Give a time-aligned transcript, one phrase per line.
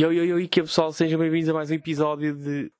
[0.00, 2.72] Yo, yo, yo, IKEA pessoal, sejam bem-vindos a mais um episódio de.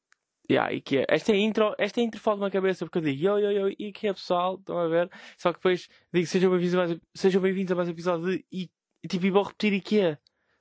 [0.50, 1.04] Yeah, IKEA.
[1.06, 3.69] Esta é intro, esta é intro fala na cabeça porque eu digo yo, yo, yo,
[3.78, 5.10] IKEA pessoal, estão a ver?
[5.37, 8.46] Só que depois digo sejam bem-vindos a mais, sejam bem-vindos a mais um episódio de
[8.51, 8.71] I,
[9.06, 10.19] tipo, e vou repetir IKEA.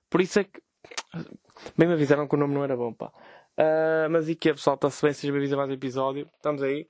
[0.10, 0.62] Por isso é que.
[1.78, 3.08] Bem me avisaram que o nome não era bom, pá.
[3.58, 6.30] Uh, mas IKEA pessoal, está-se bem, sejam bem-vindos a mais um episódio.
[6.36, 6.90] Estamos aí.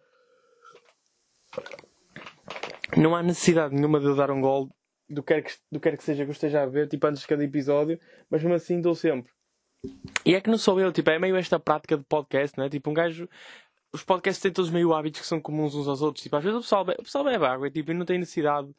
[2.97, 4.67] Não há necessidade nenhuma de eu dar um gol
[5.07, 7.21] do que, que, do que quer que seja que eu esteja a ver, tipo antes
[7.21, 7.99] de cada episódio,
[8.31, 9.31] mas mesmo assim dou sempre.
[10.25, 12.69] E é que não sou eu, tipo, é meio esta prática de podcast, né?
[12.69, 13.29] Tipo, um gajo.
[13.91, 16.23] Os podcasts têm todos meio hábitos que são comuns uns aos outros.
[16.23, 18.19] Tipo, às vezes o pessoal, bebe, o pessoal bebe água e, tipo, e não tem
[18.19, 18.69] necessidade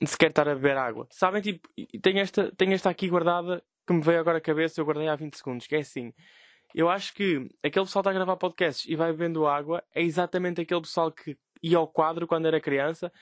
[0.00, 1.06] de sequer estar a beber água.
[1.10, 1.68] Sabem, tipo,
[2.00, 5.16] tenho esta, tenho esta aqui guardada que me veio agora à cabeça, eu guardei há
[5.16, 6.12] 20 segundos, que é assim.
[6.74, 10.02] Eu acho que aquele pessoal que está a gravar podcasts e vai bebendo água é
[10.02, 13.12] exatamente aquele pessoal que ia ao quadro quando era criança.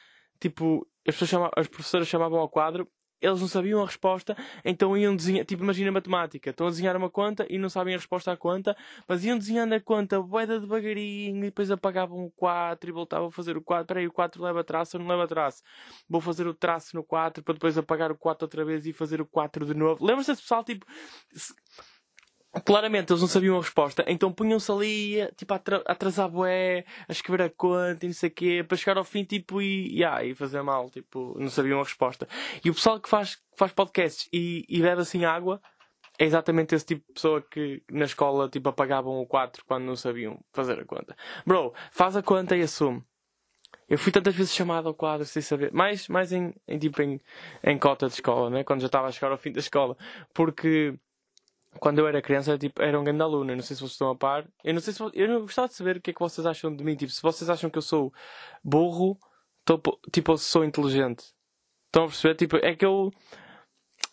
[0.41, 2.89] Tipo, as, pessoas chamavam, as professoras chamavam ao quadro
[3.21, 7.11] eles não sabiam a resposta, então iam desenhar, tipo, imagina matemática, estão a desenhar uma
[7.11, 8.77] conta e não sabem a resposta à conta,
[9.09, 13.33] mas iam desenhando a conta boeda devagarinho e depois apagavam o 4 e voltavam a
[13.33, 13.87] fazer o 4.
[13.87, 15.63] Peraí, o 4 leva traço ou não leva traço?
[16.09, 19.21] Vou fazer o traço no 4 para depois apagar o 4 outra vez e fazer
[19.21, 20.05] o 4 de novo.
[20.05, 20.87] Lembra-se desse pessoal, tipo,
[22.65, 27.43] Claramente eles não sabiam a resposta, então punham-se ali, tipo, a atrasar bué, a escrever
[27.43, 30.35] a conta e não sei o quê, para chegar ao fim, tipo, e, yeah, e
[30.35, 32.27] fazer mal, tipo, não sabiam a resposta.
[32.65, 35.61] E o pessoal que faz, que faz podcasts e, e bebe assim água,
[36.19, 39.97] é exatamente esse tipo de pessoa que na escola, tipo, apagavam o 4 quando não
[39.97, 41.17] sabiam fazer a conta.
[41.45, 43.03] Bro, faz a conta e assume.
[43.89, 45.73] Eu fui tantas vezes chamado ao quadro sem saber.
[45.73, 47.21] Mais, mais em, em tipo, em,
[47.63, 48.65] em cota de escola, né?
[48.65, 49.97] Quando já estava a chegar ao fim da escola.
[50.35, 50.99] Porque
[51.79, 53.53] quando eu era criança, tipo, era um grande aluno.
[53.53, 54.47] Eu não sei se vocês estão a par.
[54.65, 56.85] Eu não sei se eu gostava de saber o que é que vocês acham de
[56.85, 56.97] mim.
[56.97, 58.13] Tipo, se vocês acham que eu sou
[58.63, 59.19] burro,
[59.65, 59.81] tô,
[60.13, 61.35] tipo, ou sou inteligente.
[61.87, 62.35] Estão a perceber?
[62.35, 63.13] Tipo, é que eu.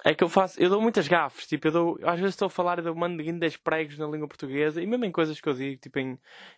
[0.06, 0.62] É que eu faço.
[0.62, 1.48] Eu dou muitas gafes.
[1.48, 2.00] Tipo, eu dou.
[2.04, 4.82] Às vezes estou a falar e mando 10 pregos na língua portuguesa.
[4.82, 6.18] E mesmo em coisas que eu digo, tipo, em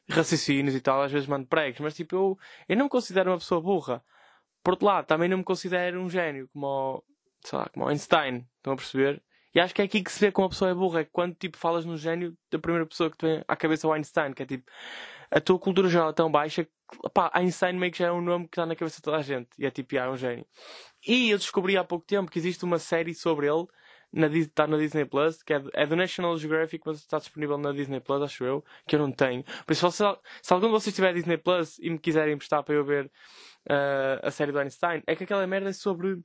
[0.09, 1.80] raciocínios e tal, às vezes mando pregos.
[1.80, 2.40] Mas, tipo, eu.
[2.69, 4.03] Eu não me considero uma pessoa burra.
[4.63, 7.03] Por outro lado, também não me considero um gênio, como.
[7.44, 8.47] Sei lá, como Einstein.
[8.57, 9.22] Estão a perceber?
[9.56, 11.00] E acho que é aqui que se vê como a pessoa é burra.
[11.00, 13.90] É quando tipo falas no gênio da primeira pessoa que te vem à cabeça é
[13.90, 14.70] o Einstein, que é tipo
[15.32, 16.72] a tua cultura geral é tão baixa que
[17.14, 19.22] pá, Einstein meio que já é um nome que está na cabeça de toda a
[19.22, 19.50] gente.
[19.58, 20.46] E é tipo, é um gênio.
[21.08, 23.66] E eu descobri há pouco tempo que existe uma série sobre ele,
[24.14, 27.72] na, está na Disney Plus, que é, é do National Geographic, mas está disponível na
[27.72, 29.44] Disney Plus, acho eu, que eu não tenho.
[29.66, 30.04] Por isso, se,
[30.42, 33.06] se algum de vocês tiver Disney Plus e me quiserem emprestar para eu ver
[33.70, 36.20] uh, a série do Einstein, é que aquela merda é sobre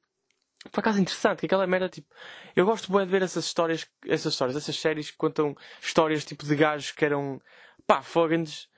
[0.70, 2.08] por acaso interessante, que aquela merda, tipo,
[2.54, 6.44] eu gosto bem de ver essas histórias, essas histórias, essas séries que contam histórias, tipo,
[6.44, 7.40] de gajos que eram,
[7.86, 8.68] pá, foganes.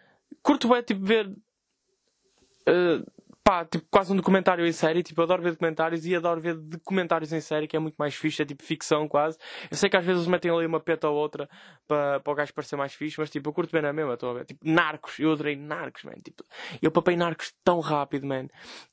[0.42, 3.04] Curto bem, tipo, ver, uh,
[3.42, 7.32] pá, tipo, quase um documentário em série, tipo, adoro ver documentários e adoro ver documentários
[7.32, 9.37] em série, que é muito mais fixe, é tipo ficção quase.
[9.71, 11.48] Eu sei que às vezes metem ali uma peta ou outra
[11.88, 14.31] para, para o gajo parecer mais fixe, mas tipo, eu curto bem na mesma, estou
[14.31, 14.44] a ver.
[14.44, 16.44] Tipo, Narcos, eu adorei Narcos, man, tipo,
[16.81, 18.47] eu papei Narcos tão rápido, man.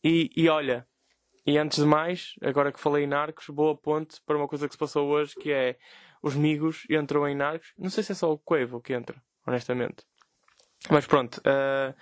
[0.04, 0.88] E, e olha,
[1.50, 4.76] e antes de mais, agora que falei em Narcos, boa ponte para uma coisa que
[4.76, 5.80] se passou hoje, que é
[6.22, 7.74] os Migos entram em Narcos.
[7.76, 10.06] Não sei se é só o Coevo que entra, honestamente.
[10.92, 11.96] Mas pronto, uh,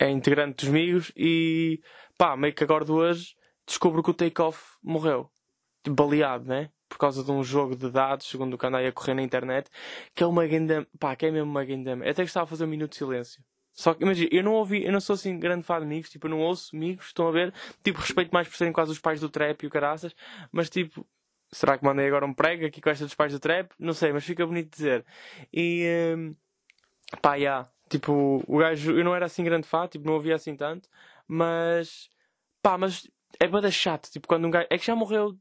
[0.00, 1.80] é integrante dos Migos e
[2.18, 5.30] pá, meio que agora de hoje descubro que o Takeoff morreu.
[5.88, 6.68] Baleado, né?
[6.88, 9.70] Por causa de um jogo de dados, segundo o que andei a correr na internet,
[10.12, 11.62] que é uma ganda, pá, que é mesmo uma.
[11.64, 13.44] Eu até gostava de fazer um minuto de silêncio.
[13.72, 16.26] Só que, imagina, eu não ouvi, eu não sou assim grande fã de amigos, tipo,
[16.26, 17.54] eu não ouço amigos, estão a ver?
[17.82, 20.14] Tipo, respeito mais por serem quase os pais do trap e o caraças,
[20.50, 21.06] mas tipo,
[21.50, 23.70] será que mandei agora um prego aqui com esta dos pais do trap?
[23.78, 25.04] Não sei, mas fica bonito dizer.
[25.52, 26.34] E, um,
[27.20, 30.56] pá, yeah, tipo, o gajo, eu não era assim grande fã, tipo, não ouvia assim
[30.56, 30.88] tanto,
[31.26, 32.10] mas,
[32.62, 33.08] pá, mas
[33.40, 35.36] é bada chato, tipo, quando um gajo, é que já morreu,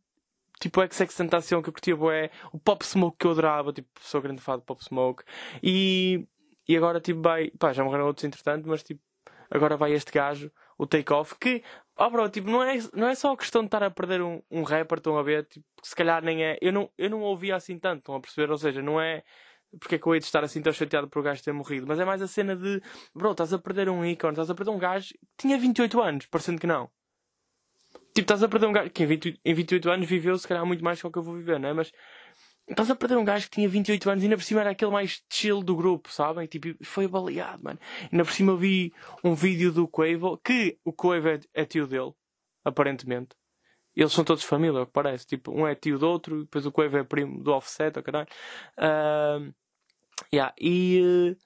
[0.59, 4.21] tipo, XX Tentação que eu curtia, é o Pop Smoke que eu adorava, tipo, sou
[4.21, 5.23] grande fã de Pop Smoke,
[5.63, 6.27] e,
[6.67, 7.51] e agora, tipo, vai.
[7.51, 9.01] Pá, já morreram outros entretanto, mas tipo,
[9.49, 11.63] agora vai este gajo, o Takeoff, que,
[11.97, 14.41] oh, bro, tipo, não é, não é só a questão de estar a perder um,
[14.49, 16.57] um rapper, estão a ver, tipo, se calhar nem é.
[16.61, 18.51] Eu não, eu não ouvia assim tanto, estão a perceber?
[18.51, 19.23] Ou seja, não é.
[19.79, 21.87] Porque é que eu hei de estar assim tão chateado por o gajo ter morrido?
[21.87, 22.81] Mas é mais a cena de,
[23.15, 26.25] bro, estás a perder um ícone, estás a perder um gajo que tinha 28 anos,
[26.25, 26.89] parecendo que não.
[28.13, 30.65] Tipo, estás a perder um gajo que em, 20, em 28 anos viveu se calhar
[30.65, 31.73] muito mais do que eu vou viver, não é?
[31.73, 31.91] Mas
[32.71, 34.91] Estás a perder um gajo que tinha 28 anos e ainda por cima era aquele
[34.91, 36.47] mais chill do grupo, sabem?
[36.47, 37.79] Tipo, foi baleado, mano.
[38.09, 42.13] Ainda por cima vi um vídeo do Quavo, que o Quavo é, é tio dele,
[42.63, 43.35] aparentemente.
[43.93, 45.27] Eles são todos família, é o que parece.
[45.27, 48.27] Tipo, um é tio do outro, depois o Quavo é primo do Offset, oh, caralho.
[48.77, 49.53] Uh,
[50.33, 50.53] yeah.
[50.57, 51.37] E, uh,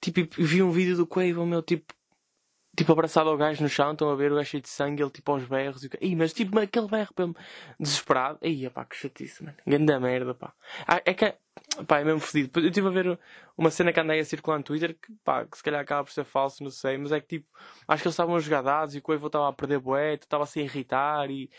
[0.00, 1.92] tipo, vi um vídeo do Quavo, meu, tipo,
[2.76, 5.10] tipo, abraçado ao gajo no chão, estão a ver o gajo cheio de sangue, ele
[5.10, 5.84] tipo aos berros.
[5.84, 5.90] E...
[6.00, 7.36] Ih, mas tipo, aquele berro mesmo
[7.78, 8.38] desesperado.
[8.42, 9.56] Ih, pá, que chatice, mano.
[9.66, 10.52] Grande merda, pá.
[10.86, 11.34] Ah, é que,
[11.86, 12.60] pá, é mesmo fodido.
[12.60, 13.18] Eu estive a ver
[13.56, 16.12] uma cena que andei a circular no Twitter, que, pá, que se calhar acaba por
[16.12, 17.48] ser falso, não sei, mas é que tipo,
[17.86, 20.44] acho que eles estavam a jogar dados e o Coivo estava a perder boeto, estava
[20.44, 21.50] a se irritar e,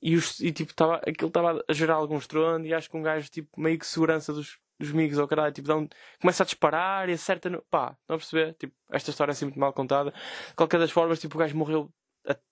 [0.00, 3.02] e, os, e tipo, estava, aquilo estava a gerar algum estrondo e acho que um
[3.02, 5.88] gajo, tipo, meio que segurança dos, dos amigos ao caralho, tipo, um,
[6.20, 7.62] começa a disparar e acerta no.
[7.70, 8.54] pá, estão a perceber?
[8.54, 10.10] Tipo, esta história é assim muito mal contada.
[10.10, 11.92] De qualquer das formas, tipo, o gajo morreu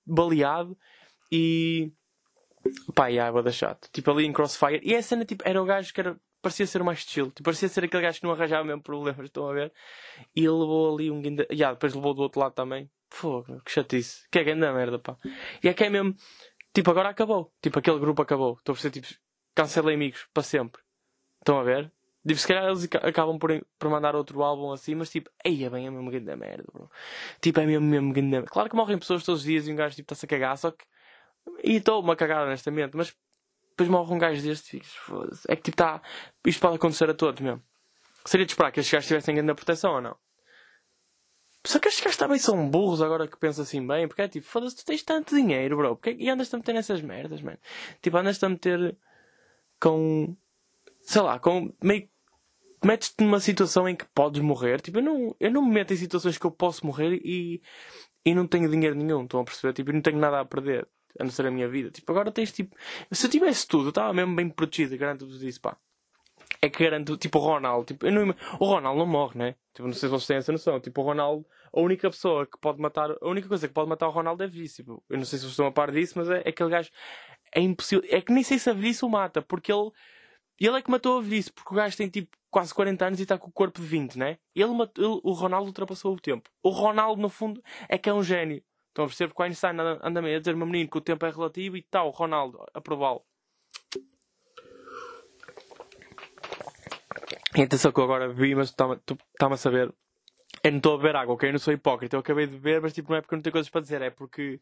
[0.06, 0.76] baleado
[1.30, 1.92] e.
[2.94, 3.88] pá, e água da chato.
[3.92, 4.80] Tipo, ali em Crossfire.
[4.82, 6.16] E a cena, tipo, era o gajo que era.
[6.40, 7.30] parecia ser o mais chill.
[7.30, 9.72] Tipo, parecia ser aquele gajo que não arranjava mesmo problemas, estão a ver?
[10.34, 11.46] E ele levou ali um guinda.
[11.50, 12.90] E yeah, depois levou do outro lado também.
[13.10, 14.26] Fogo, que chatice.
[14.30, 15.18] Que é grande merda, pá.
[15.62, 16.14] E é que é mesmo.
[16.74, 17.52] Tipo, agora acabou.
[17.60, 18.54] Tipo, aquele grupo acabou.
[18.54, 19.20] Estou a perceber, tipo,
[19.54, 20.80] cancelei amigos para sempre.
[21.40, 21.92] Estão a ver?
[22.26, 25.70] Tipo, se calhar eles acabam por, por mandar outro álbum assim, mas tipo, ei, é
[25.70, 26.90] bem, é mesmo grande merda, bro.
[27.40, 28.46] Tipo, é mesmo, mesmo grande merda.
[28.46, 30.70] Claro que morrem pessoas todos os dias e um gajo tipo está-se a cagar, só
[30.70, 30.84] que.
[31.64, 33.12] E estou-me a cagar honestamente, mas
[33.70, 35.42] depois morre um gajo deste, foda-se.
[35.48, 36.00] É que tipo, está.
[36.46, 37.62] Isto pode acontecer a todos mesmo.
[38.24, 40.16] Seria de esperar que estes gajos tivessem grande proteção ou não?
[41.64, 44.46] Só que estes gajos também são burros agora que penso assim bem, porque é tipo,
[44.46, 45.96] foda-se, tu tens tanto dinheiro, bro.
[45.96, 46.16] Porque...
[46.18, 47.58] E andas-te a meter nessas merdas, mano.
[48.00, 48.96] Tipo, andas-te a meter
[49.80, 50.36] com.
[51.00, 52.08] Sei lá, com meio
[52.86, 54.80] metes-te numa situação em que podes morrer.
[54.80, 57.62] Tipo, eu não, eu não me meto em situações que eu posso morrer e,
[58.24, 59.24] e não tenho dinheiro nenhum.
[59.24, 59.72] Estão a perceber?
[59.72, 60.88] Tipo, eu não tenho nada a perder.
[61.18, 61.90] A não ser a minha vida.
[61.90, 62.74] Tipo, agora tens tipo.
[63.10, 64.96] Se eu tivesse tudo, eu estava mesmo bem protegido.
[64.96, 65.76] Garanto-vos isso, pá.
[66.60, 67.86] É que garanto, tipo, o Ronaldo.
[67.86, 69.54] Tipo, eu não, o Ronaldo não morre, né?
[69.74, 70.80] Tipo, não sei se vocês têm essa noção.
[70.80, 73.10] Tipo, o Ronaldo, a única pessoa que pode matar.
[73.10, 74.76] A única coisa que pode matar o Ronaldo é a velhice.
[74.76, 76.90] Tipo, eu não sei se vocês estão a par disso, mas é, é aquele gajo.
[77.54, 78.08] É impossível.
[78.10, 79.90] É que nem sei se a velhice o mata, porque ele.
[80.60, 83.22] Ele é que matou a velhice, porque o gajo tem tipo quase 40 anos e
[83.22, 84.38] está com o corpo de 20, né?
[84.54, 86.50] Ele, ele, o Ronaldo ultrapassou o tempo.
[86.62, 88.62] O Ronaldo, no fundo, é que é um gênio.
[88.88, 89.28] Estão a perceber?
[89.28, 91.78] Porque o Einstein anda, anda meio a dizer, meu menino, que o tempo é relativo
[91.78, 93.24] e tal, o Ronaldo, aprová-lo.
[97.56, 99.92] E atenção que eu agora vi, mas está-me a saber
[100.64, 101.48] eu não estou a beber água, ok?
[101.48, 102.16] Eu não sou hipócrita.
[102.16, 104.00] Eu acabei de beber, mas tipo, não é porque eu não tenho coisas para dizer,
[104.02, 104.60] é porque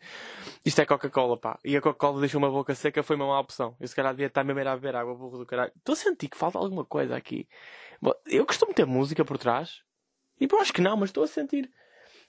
[0.64, 1.58] isto é Coca-Cola, pá.
[1.64, 3.76] E a Coca-Cola deixou uma boca seca, foi uma má opção.
[3.79, 5.73] Eu se calhar devia estar mesmo a beber água, burro do caralho.
[5.76, 7.47] Estou a sentir que falta alguma coisa aqui.
[8.26, 9.82] Eu costumo ter música por trás.
[10.41, 11.70] E eu acho que não, mas estou a sentir.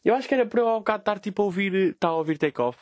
[0.03, 2.37] Eu acho que era para eu ao bocado estar tipo a ouvir, estar a ouvir
[2.37, 2.77] Take Off.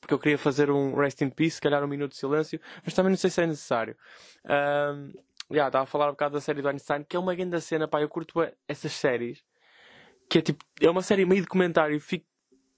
[0.00, 2.94] Porque eu queria fazer um Rest in Peace, se calhar um minuto de silêncio, mas
[2.94, 3.96] também não sei se é necessário.
[4.44, 5.12] Um,
[5.50, 7.88] já, estava a falar um bocado da série do Einstein, que é uma grande cena,
[7.88, 8.02] pá.
[8.02, 8.34] Eu curto
[8.66, 9.42] essas séries
[10.28, 12.00] que é tipo, é uma série meio documentário,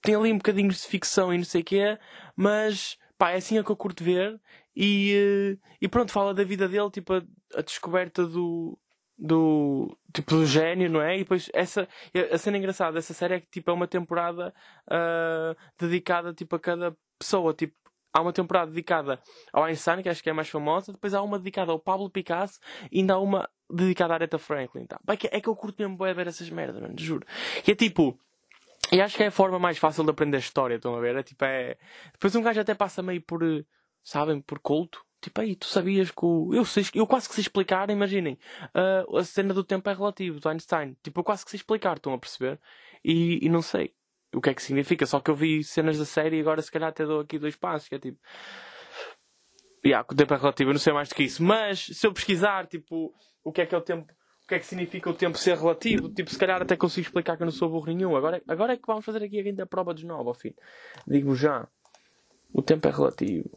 [0.01, 1.99] tem ali um bocadinho de ficção e não sei o que é,
[2.35, 4.39] mas pá, é assim a que eu curto ver
[4.75, 7.21] e, eh, e pronto, fala da vida dele, tipo, a,
[7.55, 8.79] a descoberta do,
[9.17, 11.15] do tipo do gênio, não é?
[11.15, 11.87] E depois essa
[12.31, 14.53] a cena engraçada dessa série é que tipo é uma temporada
[14.87, 17.75] uh, dedicada tipo a cada pessoa, tipo
[18.13, 19.21] há uma temporada dedicada
[19.51, 22.09] ao Einstein, que acho que é a mais famosa, depois há uma dedicada ao Pablo
[22.09, 22.59] Picasso
[22.91, 24.85] e ainda há uma dedicada à Aretha Franklin.
[24.85, 24.99] Tá?
[25.07, 27.25] É, que, é que eu curto mesmo bem ver essas merdas, mano, juro.
[27.65, 28.19] E é tipo.
[28.91, 31.15] E acho que é a forma mais fácil de aprender história, estão a ver?
[31.15, 31.77] É tipo, é.
[32.11, 33.41] Depois um gajo até passa meio por.
[34.03, 34.41] Sabem?
[34.41, 35.05] Por culto.
[35.21, 36.53] Tipo, aí, tu sabias que o.
[36.53, 38.37] Eu, sei, eu quase que sei explicar, imaginem.
[38.75, 40.97] Uh, a cena do tempo é relativo, do Einstein.
[41.03, 42.59] Tipo, eu quase que sei explicar, estão a perceber?
[43.03, 43.93] E, e não sei
[44.33, 45.05] o que é que significa.
[45.05, 47.55] Só que eu vi cenas da série e agora se calhar até dou aqui dois
[47.55, 48.19] passos, que é tipo.
[49.83, 51.43] Yeah, o tempo é relativo, eu não sei mais do que isso.
[51.43, 53.11] Mas se eu pesquisar, tipo,
[53.43, 54.11] o que é que é o tempo,
[54.43, 57.35] o que é que significa o tempo ser relativo, tipo, se calhar até consigo explicar
[57.35, 58.15] que eu não sou burro nenhum.
[58.15, 60.53] Agora, agora é que vamos fazer aqui a grande prova de novo, ao fim.
[61.07, 61.67] Digo já.
[62.53, 63.49] O tempo é relativo.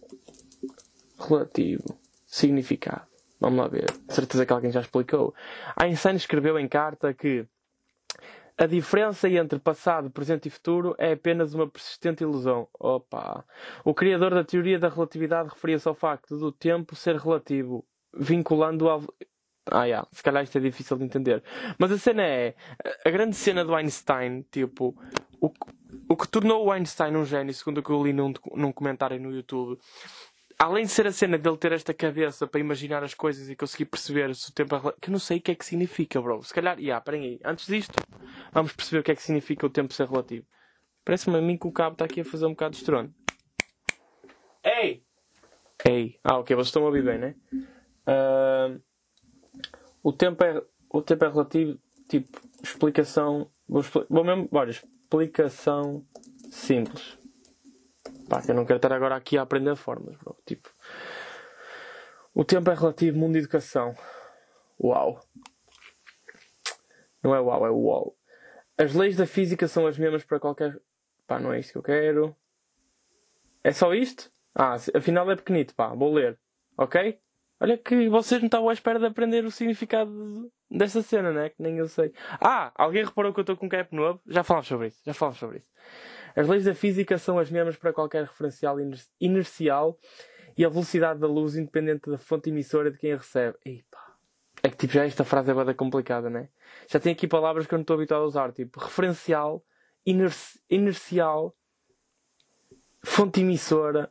[1.19, 1.99] Relativo.
[2.27, 3.07] Significado.
[3.39, 3.91] Vamos lá ver.
[4.09, 5.35] Certeza que alguém já explicou.
[5.77, 7.47] Einstein escreveu em carta que
[8.57, 12.69] a diferença entre passado, presente e futuro é apenas uma persistente ilusão.
[12.79, 13.45] Opa!
[13.85, 17.85] O criador da teoria da relatividade referia-se ao facto do tempo ser relativo,
[18.17, 19.03] vinculando ao.
[19.71, 21.43] Ah, yeah, se calhar isto é difícil de entender.
[21.79, 22.55] Mas a cena é.
[23.05, 24.97] A grande cena do Einstein, tipo.
[25.41, 25.51] O,
[26.09, 29.21] o que tornou o Einstein um gênio, segundo o que eu li num, num comentário
[29.21, 29.79] no YouTube,
[30.65, 33.85] além de ser a cena dele ter esta cabeça para imaginar as coisas e conseguir
[33.85, 36.43] perceber se o tempo é que eu não sei o que é que significa, bro.
[36.43, 37.41] Se calhar, yeah, parem aí.
[37.45, 37.95] Antes disto,
[38.51, 40.47] vamos perceber o que é que significa o tempo ser relativo.
[41.05, 43.13] Parece-me a mim que o cabo está aqui a fazer um bocado de estrondo.
[44.65, 45.05] Ei!
[45.87, 46.19] Ei!
[46.25, 47.35] Ah, ok, vocês estão a ouvir bem, né?
[48.07, 48.81] Uh,
[50.03, 51.79] o, tempo é, o tempo é relativo,
[52.09, 53.51] tipo, explicação.
[53.69, 56.07] Vou, expli vou mesmo, olha, explicação
[56.51, 57.19] simples.
[58.35, 60.37] Pá, eu não quero estar agora aqui a aprender formas, bro.
[60.45, 60.69] Tipo,
[62.35, 63.95] o tempo é relativo, mundo de educação.
[64.83, 65.21] Uau.
[67.23, 68.17] Não é uau, é uau.
[68.77, 70.81] As leis da física são as mesmas para qualquer
[71.29, 72.37] Pá, não é isto que eu quero.
[73.63, 74.33] É só isto?
[74.53, 76.37] Ah, afinal é pequenito, pá, vou ler.
[76.77, 77.17] Ok?
[77.61, 81.51] Olha que vocês não estavam à espera de aprender o significado desta cena, né?
[81.51, 82.13] Que nem eu sei.
[82.41, 84.21] Ah, alguém reparou que eu estou com um cap novo?
[84.27, 85.71] Já falámos sobre isso, já falámos sobre isso.
[86.37, 88.77] As leis da física são as mesmas para qualquer referencial
[89.21, 89.99] inercial
[90.57, 93.57] e a velocidade da luz independente da fonte emissora de quem a recebe.
[93.65, 94.15] Epa.
[94.63, 96.49] É que tipo, já esta frase é bada complicada, né?
[96.89, 99.65] Já tem aqui palavras que eu não estou habituado a usar, tipo referencial,
[100.71, 101.55] inercial,
[103.03, 104.11] fonte emissora.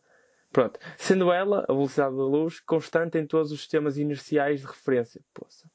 [0.52, 0.80] Pronto.
[0.98, 5.20] Sendo ela, a velocidade da luz, constante em todos os sistemas inerciais de referência.
[5.34, 5.68] Poxa.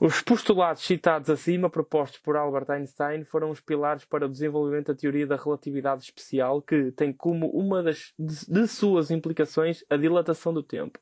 [0.00, 4.98] Os postulados citados acima, propostos por Albert Einstein, foram os pilares para o desenvolvimento da
[4.98, 10.52] teoria da relatividade especial, que tem como uma das, de, de suas implicações a dilatação
[10.52, 10.98] do tempo.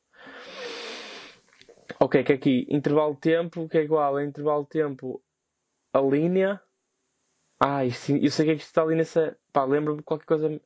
[1.99, 5.21] Ok, que aqui, intervalo de tempo, que é igual a intervalo de tempo
[5.93, 6.61] a linha.
[7.59, 9.37] Ah, isso, eu sei que é que está ali nessa.
[9.51, 10.59] Pá, lembro-me de qualquer coisa do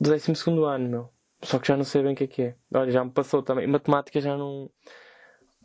[0.00, 0.32] 12
[0.66, 1.10] ano, meu.
[1.42, 2.56] Só que já não sei bem o que é que é.
[2.72, 3.66] Olha, já me passou também.
[3.66, 4.70] Matemática já não.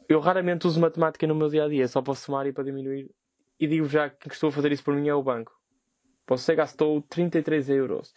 [0.10, 3.12] Eu raramente uso matemática no meu dia a dia, só para somar e para diminuir.
[3.60, 5.54] E digo já que estou a fazer isso por mim é o banco.
[6.28, 8.12] Você gastou 33 euros.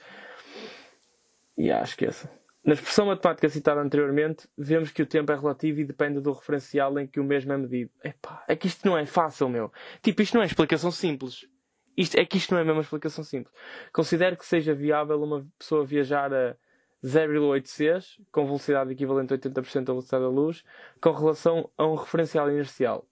[1.54, 2.30] E ah, esqueça.
[2.64, 6.99] Na expressão matemática citada anteriormente, vemos que o tempo é relativo e depende do referencial
[6.99, 7.90] em que o mesmo é medido.
[8.02, 9.70] Epá, é que isto não é fácil, meu.
[10.00, 11.46] Tipo, isto não é explicação simples.
[11.94, 13.54] Isto, é que isto não é mesmo uma explicação simples.
[13.92, 16.56] Considero que seja viável uma pessoa viajar a
[17.04, 20.64] 0,8 Cs, com velocidade equivalente a 80% da velocidade da luz,
[21.00, 23.06] com relação a um referencial inercial.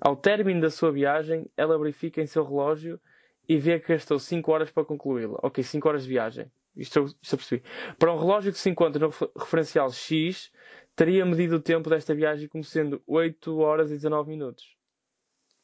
[0.00, 3.00] Ao término da sua viagem, ela verifica em seu relógio
[3.48, 5.38] e vê que gastou 5 horas para concluí-la.
[5.42, 6.50] Ok, 5 horas de viagem.
[6.76, 7.62] Isto, isto eu percebi.
[7.98, 10.50] Para um relógio que se encontra no referencial X,
[10.96, 14.76] teria medido o tempo desta viagem como sendo 8 horas e 19 minutos.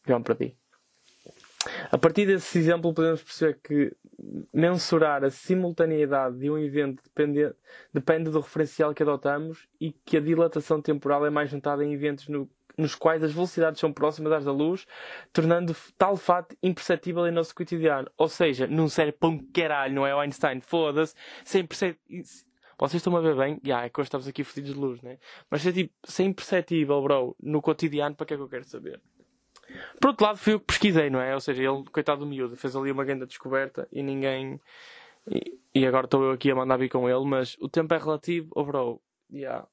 [0.07, 0.57] Já me perdi.
[1.91, 3.97] A partir desse exemplo, podemos perceber que
[4.53, 7.55] mensurar a simultaneidade de um evento depende,
[7.93, 12.29] depende do referencial que adotamos e que a dilatação temporal é mais notada em eventos
[12.29, 14.87] no, nos quais as velocidades são próximas às da luz,
[15.33, 18.11] tornando tal fato imperceptível em nosso cotidiano.
[18.17, 22.25] Ou seja, não serve para um caralho, não é Einstein, foda-se, sem perceptível.
[22.79, 23.55] Vocês estão a ver bem?
[23.55, 25.19] Já, yeah, é que hoje estamos aqui fodidos de luz, né?
[25.51, 29.01] Mas é tipo, sem imperceptível, bro, no cotidiano, para que é que eu quero saber?
[30.01, 31.35] Por outro lado, fui eu que pesquisei, não é?
[31.35, 34.61] Ou seja, ele, coitado do miúdo, fez ali uma grande descoberta e ninguém.
[35.29, 37.99] E, e agora estou eu aqui a mandar vir com ele, mas o tempo é
[37.99, 39.67] relativo, oh bro, yeah.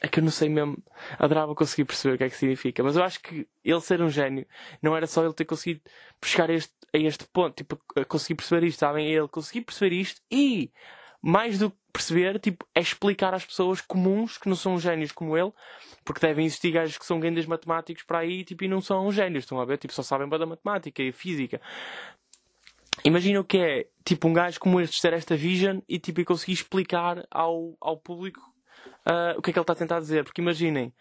[0.00, 0.76] É que eu não sei mesmo.
[1.18, 2.82] Adorava conseguir perceber o que é que significa.
[2.82, 4.46] Mas eu acho que ele ser um gênio
[4.82, 5.80] não era só ele ter conseguido
[6.22, 9.10] chegar a este, a este ponto, tipo, conseguir perceber isto, sabem?
[9.10, 10.70] Ele conseguir perceber isto e,
[11.24, 15.38] mais do que perceber, tipo, é explicar às pessoas comuns que não são gênios como
[15.38, 15.50] ele,
[16.04, 19.44] porque devem existir gajos que são grandes matemáticos para aí, tipo, e não são gênios,
[19.44, 19.78] estão a ver?
[19.78, 21.62] Tipo, só sabem para da matemática e física.
[23.02, 26.24] Imagina o que é, tipo, um gajo como este ter esta vision e, tipo, e
[26.26, 28.40] conseguir explicar ao, ao público
[29.06, 30.24] uh, o que é que ele está a tentar dizer.
[30.24, 30.92] Porque imaginem,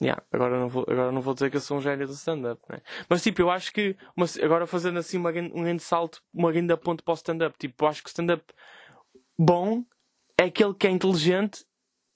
[0.00, 2.62] Yeah, agora, não vou, agora não vou dizer que eu sou um gênio do stand-up,
[2.68, 2.80] né?
[3.08, 6.76] Mas tipo, eu acho que, uma, agora fazendo assim uma, um grande salto, uma grande
[6.76, 8.44] ponto para o stand-up, tipo, eu acho que o stand-up
[9.38, 9.84] bom
[10.38, 11.64] é aquele que é inteligente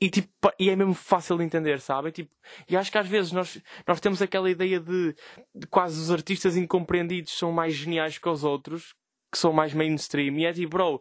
[0.03, 2.11] e, tipo, e é mesmo fácil de entender, sabe?
[2.11, 2.35] Tipo,
[2.69, 5.15] e acho que às vezes nós, nós temos aquela ideia de,
[5.55, 8.95] de quase os artistas incompreendidos são mais geniais que os outros,
[9.31, 10.37] que são mais mainstream.
[10.39, 11.01] E é tipo, bro,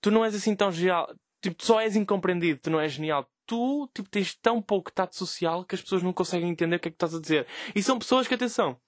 [0.00, 1.14] tu não és assim tão genial.
[1.42, 3.28] Tipo, tu só és incompreendido, tu não és genial.
[3.46, 6.88] Tu, tipo, tens tão pouco tato social que as pessoas não conseguem entender o que
[6.88, 7.46] é que estás a dizer.
[7.74, 8.80] E são pessoas que, atenção,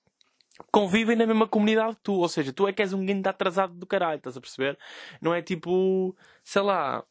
[0.73, 2.15] convivem na mesma comunidade que tu.
[2.15, 4.79] Ou seja, tu é que és um guinda atrasado do caralho, estás a perceber?
[5.21, 7.05] Não é tipo, sei lá,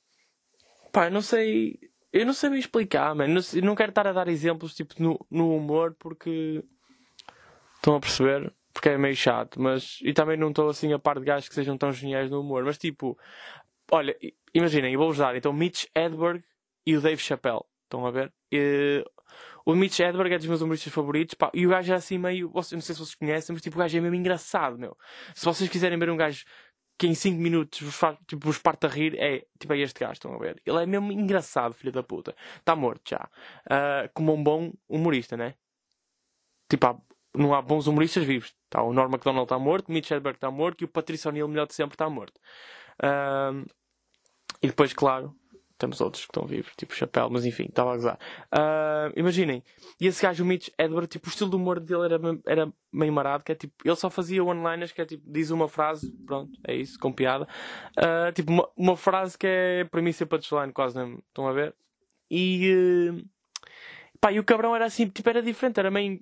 [0.92, 1.80] pá, não sei,
[2.12, 3.34] eu não sei me explicar, mano.
[3.34, 6.64] Não, não quero estar a dar exemplos tipo no, no humor porque
[7.76, 8.54] estão a perceber?
[8.74, 11.56] Porque é meio chato, mas e também não estou assim a par de gajos que
[11.56, 13.18] sejam tão geniais no humor, mas tipo,
[13.92, 14.16] olha,
[14.54, 16.44] imaginem, eu vou-vos dar então Mitch Edberg
[16.86, 17.64] e o Dave Chappelle.
[17.84, 18.32] Estão a ver?
[18.52, 19.04] E,
[19.72, 22.52] o Mitch Edberg é dos meus humoristas favoritos, pá, e o gajo é assim meio,
[22.54, 24.98] não sei se vocês conhecem, mas tipo, o gajo é mesmo engraçado, meu.
[25.36, 26.46] Se vocês quiserem ver um gajo
[26.98, 30.00] que em 5 minutos vos, faz, tipo, vos parte a rir, é, tipo, é este
[30.00, 30.62] gajo, estão a ver?
[30.66, 32.36] Ele é mesmo engraçado, filho da puta.
[32.58, 33.30] Está morto já.
[33.66, 35.56] Uh, como um bom humorista, né?
[36.70, 37.02] Tipo, há,
[37.36, 38.54] não há bons humoristas vivos.
[38.70, 41.68] Tá, o Norm MacDonald está morto, Mitch Hedberg está morto e o Patrício O'Neill, melhor
[41.68, 42.38] de sempre, está morto.
[43.02, 43.66] Uh,
[44.62, 45.34] e depois, claro,
[45.80, 48.20] temos outros que estão vivos, tipo Chapéu, mas enfim, estava a gozar.
[48.54, 49.64] Uh, imaginem,
[50.00, 53.14] e esse gajo, o Mitch Edward, tipo, o estilo de humor dele era, era meio
[53.14, 56.52] marado, que é tipo, ele só fazia one-liners, que é tipo, diz uma frase, pronto,
[56.68, 57.48] é isso, com piada.
[57.98, 61.54] Uh, tipo, uma, uma, frase que é para mim sempre punchline, quase não estão a
[61.54, 61.74] ver?
[62.30, 63.26] E, uh,
[64.20, 66.20] pá, e o cabrão era assim, tipo, era diferente, era meio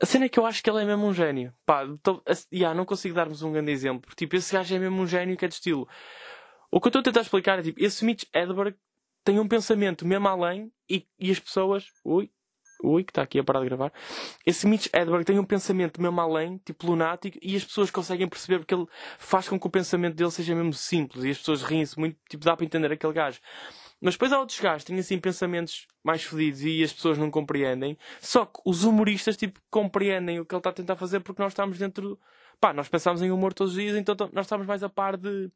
[0.00, 1.54] A cena é que eu acho que ele é mesmo um gênio.
[1.64, 4.14] Pá, tô, a, yeah, não consigo dar-vos um grande exemplo.
[4.14, 5.88] Tipo, esse gajo é mesmo um gênio que é de estilo.
[6.76, 8.76] O que eu estou a tentar explicar é tipo, esse Mitch Edward
[9.24, 11.86] tem um pensamento mesmo além e, e as pessoas.
[12.04, 12.30] Ui,
[12.84, 13.90] ui, que está aqui a parar de gravar.
[14.44, 18.58] Esse Mitch Edward tem um pensamento mesmo além, tipo lunático, e as pessoas conseguem perceber
[18.58, 21.98] porque ele faz com que o pensamento dele seja mesmo simples e as pessoas riem-se
[21.98, 23.40] muito, tipo, dá para entender aquele gajo.
[23.98, 27.30] Mas depois há outros gajos que têm assim pensamentos mais fodidos e as pessoas não
[27.30, 27.96] compreendem.
[28.20, 31.52] Só que os humoristas, tipo, compreendem o que ele está a tentar fazer porque nós
[31.52, 32.20] estamos dentro.
[32.60, 35.50] Pá, nós pensamos em humor todos os dias, então nós estamos mais a par de,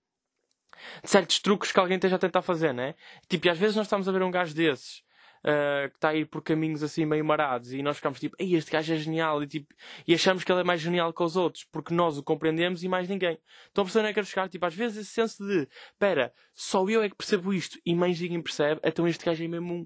[1.02, 2.94] de certos truques que alguém esteja a tentar fazer, né?
[3.28, 5.02] Tipo, e às vezes nós estamos a ver um gajo desses
[5.40, 8.54] uh, que está a ir por caminhos assim meio marados e nós ficamos tipo, ei,
[8.54, 9.74] este gajo é genial e, tipo,
[10.06, 12.88] e achamos que ele é mais genial que os outros porque nós o compreendemos e
[12.88, 13.38] mais ninguém.
[13.70, 15.68] Então a pessoa não é que chegar, tipo, às vezes esse senso de,
[15.98, 19.48] pera, só eu é que percebo isto e mais ninguém percebe, então este gajo é
[19.48, 19.84] mesmo um,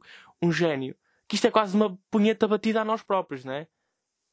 [0.48, 0.96] um gênio.
[1.26, 3.66] Que isto é quase uma punheta batida a nós próprios, né?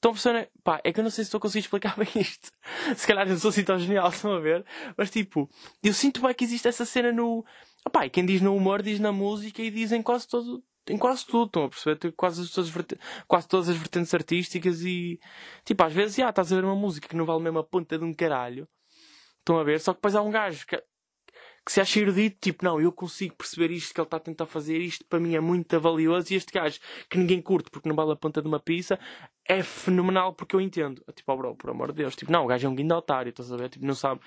[0.01, 0.47] Então, funciona.
[0.63, 2.51] Pá, é que eu não sei se estou a conseguir explicar bem isto.
[2.97, 4.65] Se calhar eu sou assim tão genial, estão a ver?
[4.97, 5.47] Mas tipo,
[5.83, 7.45] eu sinto bem que existe essa cena no.
[7.91, 11.23] Pá, quem diz no humor diz na música e diz em quase todo, em quase
[11.25, 12.13] tudo, estão a perceber?
[12.13, 12.85] Quase, todas as
[13.27, 15.19] quase todas as vertentes artísticas e,
[15.63, 17.97] tipo, às vezes, já, estás a ver uma música que não vale mesmo a ponta
[17.97, 18.67] de um caralho.
[19.39, 19.79] Estão a ver?
[19.79, 20.77] Só que depois há um gajo que,
[21.65, 24.45] que se acha erudito, tipo, não, eu consigo perceber isto que ele está a tentar
[24.47, 26.79] fazer, isto para mim é muito valioso e este gajo
[27.09, 28.99] que ninguém curte porque não vale a ponta de uma pizza
[29.51, 31.03] é fenomenal porque eu entendo.
[31.13, 33.29] Tipo, oh bro, por amor de Deus, tipo, não, o gajo é um guindo otário,
[33.29, 33.69] estás a ver?
[33.69, 34.21] Tipo, não sabe.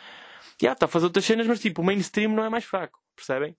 [0.60, 3.56] Já, está a fazer outras cenas, mas tipo, o mainstream não é mais fraco, percebem?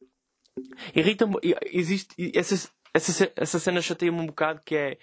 [0.96, 4.98] Irrita-me, existe, essa, essa, essa cena chateia-me um bocado que é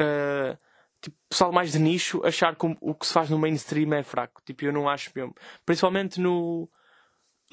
[0.00, 0.58] uh,
[1.00, 4.42] tipo, pessoal mais de nicho achar que o que se faz no mainstream é fraco.
[4.44, 5.34] Tipo, eu não acho mesmo.
[5.64, 6.68] Principalmente no,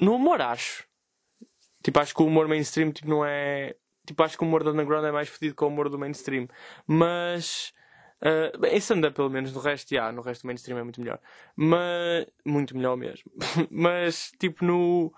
[0.00, 0.84] no humor, acho.
[1.82, 3.76] Tipo, acho que o humor mainstream tipo, não é.
[4.06, 6.48] Tipo, acho que o humor do underground é mais fedido que o humor do mainstream.
[6.86, 7.72] Mas.
[8.20, 11.20] Uh, em stand-up, pelo menos, no resto, já, no resto do mainstream é muito melhor.
[11.56, 12.26] Mas.
[12.44, 13.30] Muito melhor mesmo.
[13.70, 15.12] mas, tipo, no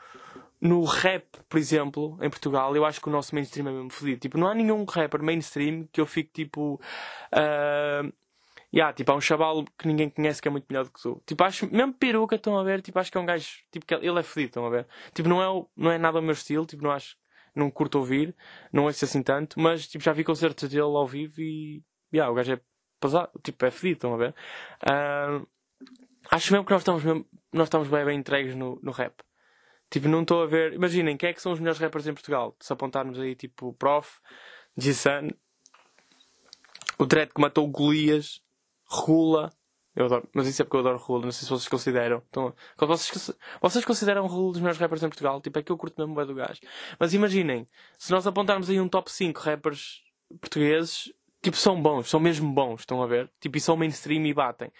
[0.60, 4.20] no rap, por exemplo, em Portugal, eu acho que o nosso mainstream é mesmo fodido.
[4.20, 6.74] Tipo, não há nenhum rapper mainstream que eu fique tipo.
[7.32, 8.12] Uh,
[8.72, 11.22] yeah, tipo, há um chaval que ninguém conhece que é muito melhor do que tu.
[11.26, 13.94] Tipo, acho, mesmo peruca, estão a ver, tipo, acho que é um gajo, tipo, que
[13.94, 14.86] ele é fodido, estão a ver.
[15.14, 17.16] Tipo, não é, não é nada o meu estilo, tipo, não acho,
[17.54, 18.34] não curto ouvir,
[18.72, 21.82] não ouço assim tanto, mas, tipo, já vi concertos dele ao vivo e,
[22.12, 22.60] yeah, o gajo é
[23.00, 24.34] pesado, tipo, é fodido, estão a ver.
[24.84, 25.46] Uh,
[26.30, 29.14] acho mesmo que nós estamos mesmo, nós estamos bem, bem entregues no, no rap.
[29.90, 30.72] Tipo, não estou a ver.
[30.72, 32.56] Imaginem, quem é que são os melhores rappers em Portugal?
[32.60, 34.20] Se apontarmos aí, tipo, Prof,
[34.76, 35.30] G-Sun,
[36.98, 38.40] o Dredd que matou o Golias,
[38.84, 39.50] Rula.
[39.96, 42.22] Eu adoro, mas isso é porque eu adoro Rula, não sei se vocês consideram.
[42.28, 45.40] Então, vocês, vocês consideram Rula dos melhores rappers em Portugal?
[45.40, 46.60] Tipo, é que eu curto mesmo bem do gajo.
[46.98, 47.66] Mas imaginem,
[47.98, 50.04] se nós apontarmos aí um top 5 rappers
[50.40, 53.30] portugueses, tipo, são bons, são mesmo bons, estão a ver?
[53.40, 54.70] Tipo, e são mainstream e batem.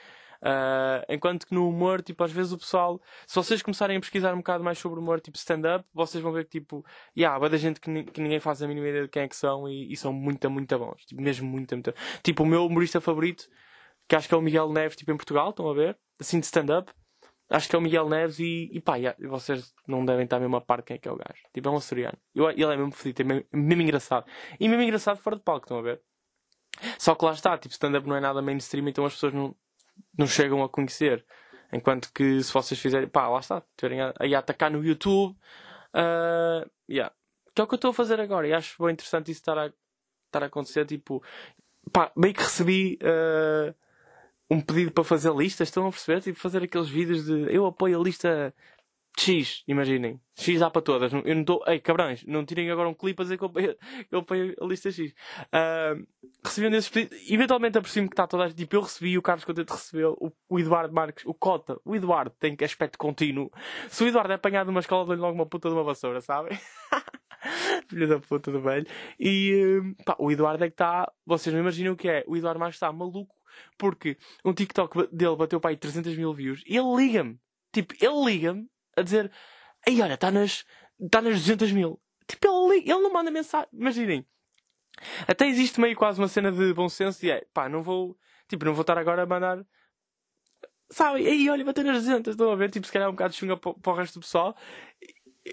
[0.43, 4.33] Uh, enquanto que no humor, tipo, às vezes o pessoal, se vocês começarem a pesquisar
[4.33, 6.85] um bocado mais sobre humor, tipo stand-up, vocês vão ver que, tipo,
[7.17, 9.37] yeah, há da gente que, que, ninguém faz a mínima ideia de quem é que
[9.37, 11.05] são e, e são muito, muito bons.
[11.05, 11.95] Tipo, mesmo muito, muito.
[12.23, 13.47] Tipo, o meu humorista favorito,
[14.09, 15.99] que acho que é o Miguel Neves, tipo, em Portugal, estão a ver?
[16.19, 16.91] Assim de stand-up.
[17.51, 20.57] Acho que é o Miguel Neves e, e pá, yeah, vocês não devem estar mesmo
[20.57, 21.43] a par quem é que é o gajo.
[21.53, 22.17] Tipo, é um açoriano.
[22.35, 24.25] Ele é mesmo fedido, é mesmo, mesmo engraçado.
[24.59, 26.01] E mesmo engraçado fora de palco, estão a ver?
[26.99, 29.55] Só que lá está, tipo, stand-up não é nada mainstream, então as pessoas não,
[30.17, 31.25] não chegam a conhecer.
[31.73, 35.37] Enquanto que se vocês fizerem, pá, lá está, tiverem a, a atacar no YouTube,
[35.95, 37.15] uh, yeah.
[37.55, 38.49] que é o que eu estou a fazer agora.
[38.49, 40.85] E acho bem interessante isso estar a, estar a acontecer.
[40.87, 41.23] Tipo,
[41.93, 43.75] pá, meio que recebi uh,
[44.51, 46.21] um pedido para fazer listas, estão a perceber?
[46.21, 48.53] Tipo, fazer aqueles vídeos de eu apoio a lista
[49.21, 50.19] X, imaginem.
[50.35, 51.13] X dá para todas.
[51.13, 51.63] Eu não estou.
[51.67, 53.45] Ei, cabrões, não tirem agora um clipe a dizer que
[54.11, 55.13] eu apoio, a lista X.
[55.13, 56.07] Uh,
[56.43, 57.31] recebi um desses pedidos.
[57.31, 60.59] Eventualmente apercebi-me que está toda a Tipo, eu recebi, o Carlos Contente recebeu, o, o
[60.59, 61.79] Eduardo Marques, o Cota.
[61.85, 63.51] O Eduardo tem aspecto contínuo.
[63.89, 66.59] Se o Eduardo é apanhado numa escola, dou-lhe logo uma puta de uma vassoura, sabem?
[67.89, 68.87] Filho da puta do velho.
[69.19, 71.11] E pá, o Eduardo é que está.
[71.27, 72.25] Vocês não imaginam o que é.
[72.27, 73.35] O Eduardo Marques está maluco
[73.77, 77.39] porque um TikTok dele bateu para aí 300 mil views e ele liga-me.
[77.73, 79.31] Tipo, ele liga-me a dizer:
[79.87, 80.65] Ei, olha, está nas,
[81.11, 82.01] tá nas 200 mil.
[82.27, 83.69] Tipo, ele, ele não manda mensagem.
[83.73, 84.27] Imaginem.
[85.27, 88.65] Até existe meio quase uma cena de bom senso e é, pá, não vou, tipo,
[88.65, 89.65] não vou estar agora a mandar,
[90.91, 93.39] sabe, aí olha, bater nas 200, estão a ver, tipo, se calhar um bocado de
[93.39, 94.57] chunga para, o resto do pessoal.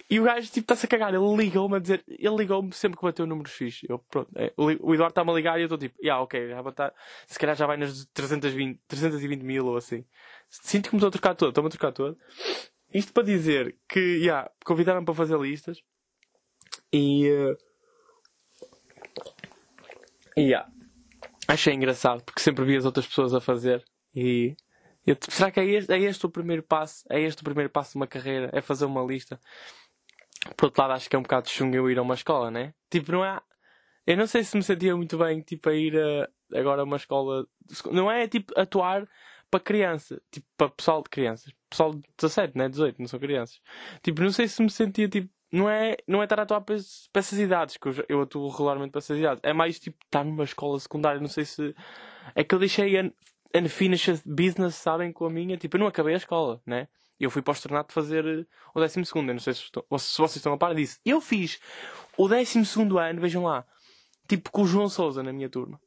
[0.09, 3.05] E, o gajo, tipo, está-se a cagar, ele ligou-me a dizer, ele ligou-me sempre que
[3.05, 3.81] bateu número X.
[3.87, 6.61] Eu, pronto, é, o Eduardo está-me a ligar e eu estou tipo, yeah, ok, já
[6.61, 6.93] botar,
[7.25, 10.03] se calhar já vai nas 320, 320 mil ou assim.
[10.49, 12.17] Sinto que me estou a trocar todo, estou-me a trocar todo.
[12.97, 15.83] Isto para dizer que, yeah, convidaram para fazer listas
[16.91, 17.29] e.
[17.29, 17.55] Uh,
[20.35, 20.67] yeah.
[21.47, 24.57] achei engraçado porque sempre vi as outras pessoas a fazer e
[25.05, 27.05] eu, será que é este, é este o primeiro passo?
[27.11, 28.49] É este o primeiro passo de uma carreira?
[28.51, 29.39] É fazer uma lista?
[30.55, 32.73] Por outro lado, acho que é um bocado chungo eu ir a uma escola, né?
[32.89, 33.39] Tipo, não é.
[34.07, 36.97] Eu não sei se me sentia muito bem, tipo, a ir a, agora a uma
[36.97, 37.45] escola.
[37.91, 39.07] Não é tipo atuar
[39.49, 41.53] para criança, tipo, para pessoal de crianças.
[41.69, 42.69] Pessoal de 17, né?
[42.69, 43.61] 18, não são crianças.
[44.01, 45.29] Tipo, não sei se me sentia tipo.
[45.49, 46.75] Não é, não é estar a atuar para,
[47.13, 49.39] para essas idades, que eu, eu atuo regularmente para essas idades.
[49.43, 51.73] É mais tipo estar numa escola secundária, não sei se.
[52.35, 52.99] É que eu deixei
[53.55, 55.57] unfinished business, sabem, com a minha.
[55.57, 56.87] Tipo, eu não acabei a escola, né?
[57.19, 59.29] Eu fui para o externato fazer eh, o 12 segundo.
[59.29, 59.71] Eu não sei se, se
[60.17, 60.99] vocês estão a par disso.
[61.05, 61.59] Eu fiz
[62.17, 63.65] o 12 segundo ano, vejam lá.
[64.27, 65.79] Tipo, com o João Souza na minha turma.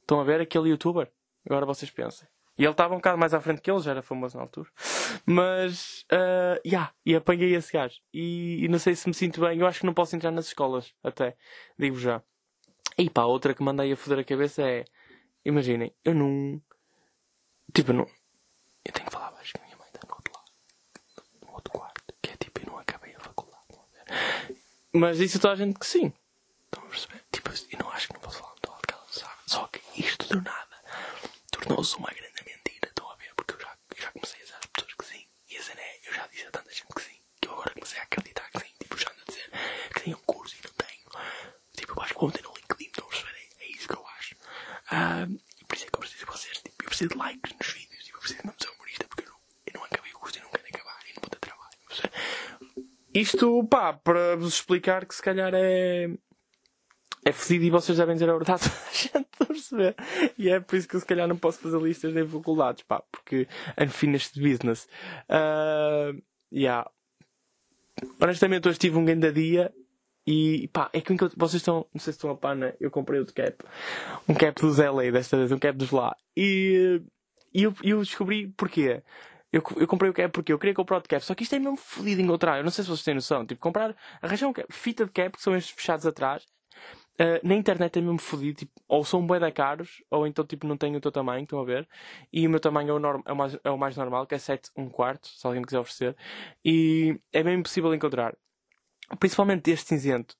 [0.00, 1.10] Estão a ver aquele youtuber?
[1.44, 2.26] Agora vocês pensem.
[2.58, 4.68] E ele estava um bocado mais à frente que ele, já era famoso na altura.
[5.24, 7.96] Mas, uh, yeah, e apanhei esse gajo.
[8.12, 9.58] E, e, não sei se me sinto bem.
[9.58, 11.36] Eu acho que não posso entrar nas escolas, até.
[11.78, 12.22] Digo já.
[12.98, 14.84] E pá, outra que mandei a foder a cabeça é.
[15.44, 16.60] Imaginem, eu não.
[17.72, 18.06] Tipo, não.
[18.84, 20.50] Eu tenho que falar baixo que minha mãe está no outro lado.
[21.46, 22.14] No outro quarto.
[22.20, 23.62] Que é tipo, eu não acabei a faculdade.
[24.92, 26.12] Mas isso toda a gente que sim.
[26.64, 27.22] Estão a perceber?
[27.30, 29.34] Tipo, eu não acho que não posso falar muito alto que ela sabe.
[29.46, 30.76] Só que isto do nada
[31.52, 32.88] tornou-se uma grande mentira.
[32.88, 33.32] Estão a ver?
[33.36, 35.26] Porque eu já, eu já comecei a dizer às pessoas que sim.
[35.50, 37.20] E a cena é, eu já disse a tanta gente que sim.
[37.40, 38.72] Que eu agora comecei a acreditar que sim.
[38.80, 39.50] Tipo, já ando a dizer
[39.94, 40.88] que tenho um curso e não tenho.
[42.26, 42.86] Meter no LinkedIn.
[42.86, 43.34] Estão a perceber?
[43.60, 44.34] É, isso que eu acho.
[44.34, 46.58] Uh, por isso é que eu preciso de vocês.
[46.58, 48.04] Tipo, eu preciso de likes nos vídeos.
[48.04, 50.38] Tipo, eu preciso de não ser humorista porque eu não, eu não acabei o curso
[50.38, 51.00] e não quero acabar.
[51.04, 51.68] E não vou ter trabalho.
[53.14, 56.10] Isto, pá, para vos explicar que se calhar é
[57.24, 59.96] é fedido e vocês devem dizer a verdade a gente perceber.
[60.38, 63.02] E é por isso que eu se calhar não posso fazer listas nem faculdades, pá,
[63.12, 63.46] porque
[63.78, 64.88] unfinished business.
[65.28, 66.20] Uh,
[66.52, 66.88] yeah.
[68.20, 69.72] Honestamente, hoje tive um grande dia
[70.30, 72.74] e pá, é que vocês estão, não sei se estão a par, né?
[72.78, 73.64] Eu comprei outro cap,
[74.28, 76.14] um cap dos LA desta vez, um cap dos lá.
[76.36, 77.00] E,
[77.54, 79.02] e eu, eu descobri porquê.
[79.50, 81.58] Eu, eu comprei o cap porque eu queria comprar outro cap, só que isto é
[81.58, 82.58] mesmo fodido encontrar.
[82.58, 83.46] Eu não sei se vocês têm noção.
[83.46, 86.44] Tipo, comprar, arranjar um cap, fita de cap, que são estes fechados atrás,
[87.20, 90.68] Uh, na internet é mesmo fodido, tipo, ou são bué da caros, ou então tipo
[90.68, 91.88] não têm o teu tamanho, estão a ver?
[92.32, 94.36] E o meu tamanho é o, norm, é o, mais, é o mais normal, que
[94.36, 96.16] é 7, 1 quarto, se alguém me quiser oferecer.
[96.64, 98.36] E é bem impossível encontrar.
[99.18, 100.36] Principalmente este cinzento.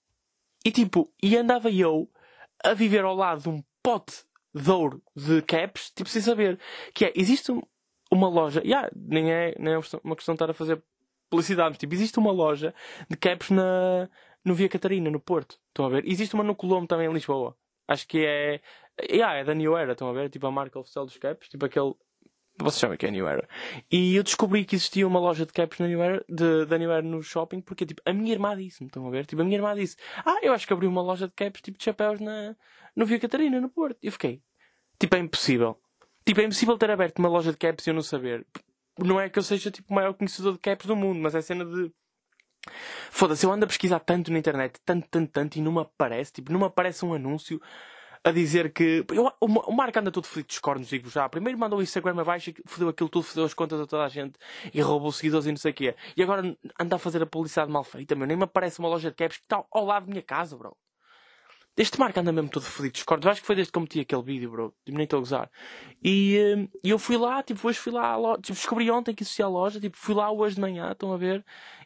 [0.64, 2.10] E tipo, e andava eu
[2.64, 6.58] a viver ao lado de um pote de ouro de caps, tipo, sem saber.
[6.92, 7.52] Que é, existe
[8.10, 10.82] uma loja, yeah, nem, é, nem é uma questão de estar a fazer
[11.30, 12.74] publicidade, mas tipo, existe uma loja
[13.08, 14.08] de caps na,
[14.44, 15.58] no Via Catarina, no Porto.
[15.68, 16.06] Estão a ver?
[16.06, 17.56] Existe uma no Colombo também em Lisboa.
[17.86, 18.60] Acho que é.
[19.10, 20.28] Yeah, é da New Era, estão a ver?
[20.28, 21.94] Tipo a marca oficial dos caps, tipo aquele.
[22.58, 23.48] Vocês sabem que é New Era.
[23.90, 26.90] E eu descobri que existia uma loja de caps na New Era, de, da New
[26.90, 29.26] Era no shopping, porque tipo, a minha irmã disse-me, estão a ver?
[29.26, 31.78] Tipo, a minha irmã disse: Ah, eu acho que abri uma loja de caps, tipo
[31.78, 32.56] de chapéus na,
[32.96, 33.98] no Via Catarina, no Porto.
[34.02, 34.42] E eu fiquei:
[34.98, 35.78] Tipo, é impossível.
[36.24, 38.44] Tipo, é impossível ter aberto uma loja de caps e eu não saber.
[38.98, 41.40] Não é que eu seja tipo o maior conhecedor de caps do mundo, mas é
[41.40, 41.92] cena de
[43.10, 46.32] Foda-se, eu ando a pesquisar tanto na internet, tanto, tanto, tanto, e não me aparece,
[46.32, 47.60] tipo, não me aparece um anúncio
[48.24, 49.04] a dizer que.
[49.10, 51.28] Eu, o, Marco anda todo fodido dos cornos, digo já.
[51.28, 54.38] Primeiro mandou o Instagram abaixo, fodeu aquilo tudo, fodeu as contas a toda a gente
[54.72, 55.94] e roubou seguidores e não sei o quê.
[56.16, 58.26] E agora anda a fazer a publicidade mal feita, meu.
[58.26, 60.76] Nem me aparece uma loja de caps que está ao lado da minha casa, bro.
[61.78, 63.26] Este Marco anda mesmo todo fodido dos cornos.
[63.26, 64.74] Acho que foi desde que eu meti aquele vídeo, bro.
[64.84, 65.50] Tipo, nem estou a gozar.
[66.02, 68.40] E, hum, e eu fui lá, tipo, hoje fui lá à loja.
[68.42, 69.80] Tipo, descobri ontem que existia a loja.
[69.80, 71.44] Tipo, fui lá hoje de manhã, estão a ver.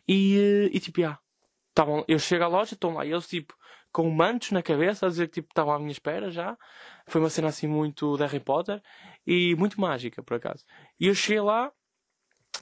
[0.08, 1.18] E, eh, e tipo, já.
[1.74, 3.54] Tavam, eu chego à loja, estão lá eles, tipo,
[3.92, 6.56] com mantos na cabeça, a dizer que tipo, estavam à minha espera já.
[7.06, 8.82] Foi uma cena assim muito de Harry Potter
[9.26, 10.64] e muito mágica, por acaso.
[10.98, 11.70] E eu cheguei lá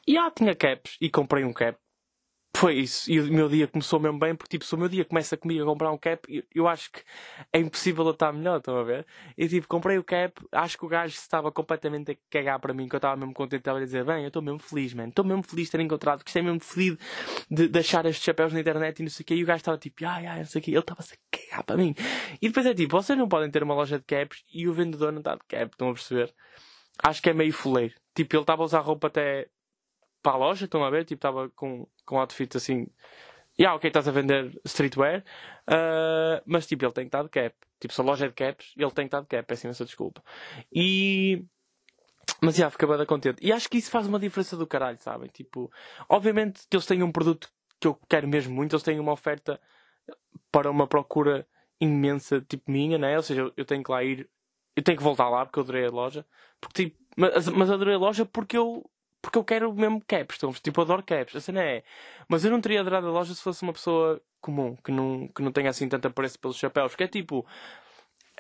[0.07, 1.79] e ah, tinha caps e comprei um cap
[2.57, 3.11] foi isso.
[3.11, 5.63] E o meu dia começou mesmo bem, porque tipo, se o meu dia começa comigo
[5.63, 7.01] a comprar um cap, eu, eu acho que
[7.53, 9.07] é impossível eu estar melhor, estão a ver?
[9.37, 12.89] E tipo, comprei o cap, acho que o gajo estava completamente a cagar para mim,
[12.89, 15.25] que eu estava mesmo contente, estava a dizer, bem, eu estou mesmo feliz, mano, estou
[15.25, 16.99] mesmo feliz de ter encontrado, isto é mesmo feliz
[17.51, 19.61] de, de achar estes chapéus na internet e não sei o quê, e o gajo
[19.61, 21.95] estava tipo, ai, ai, não sei o quê, ele estava-se a cagar para mim.
[22.43, 25.13] E depois é tipo, vocês não podem ter uma loja de caps e o vendedor
[25.13, 26.35] não está de cap, estão a perceber?
[27.03, 27.95] Acho que é meio fuleiro.
[28.15, 29.49] Tipo, ele estava a usar roupa até
[30.23, 31.05] para a loja, estão a ver?
[31.05, 32.87] Tipo, estava com, com outfit assim.
[33.59, 35.25] Yeah, ok, estás a vender streetwear,
[35.69, 37.55] uh, mas tipo, ele tem que estar de cap.
[37.79, 39.85] Tipo, se a loja é de caps, ele tem que estar de cap, peço imensa
[39.85, 40.23] desculpa.
[40.73, 41.45] E.
[42.43, 43.45] Mas já, yeah, fica contente.
[43.45, 45.29] E acho que isso faz uma diferença do caralho, sabem?
[45.29, 45.71] Tipo,
[46.09, 49.61] obviamente que eles têm um produto que eu quero mesmo muito, eles têm uma oferta
[50.53, 51.47] para uma procura
[51.81, 53.17] imensa, tipo minha, né?
[53.17, 54.29] Ou seja, eu, eu tenho que lá ir,
[54.77, 56.27] eu tenho que voltar lá porque eu adorei a loja.
[56.61, 58.89] Porque, tipo, mas, mas adorei a loja porque eu
[59.23, 61.83] porque eu quero mesmo caps, então, tipo, adoro caps, a cena é.
[62.29, 65.43] Mas eu não teria adorado a loja se fosse uma pessoa comum, que não, que
[65.43, 67.47] não tenha assim tanto apreço pelos chapéus, porque é tipo.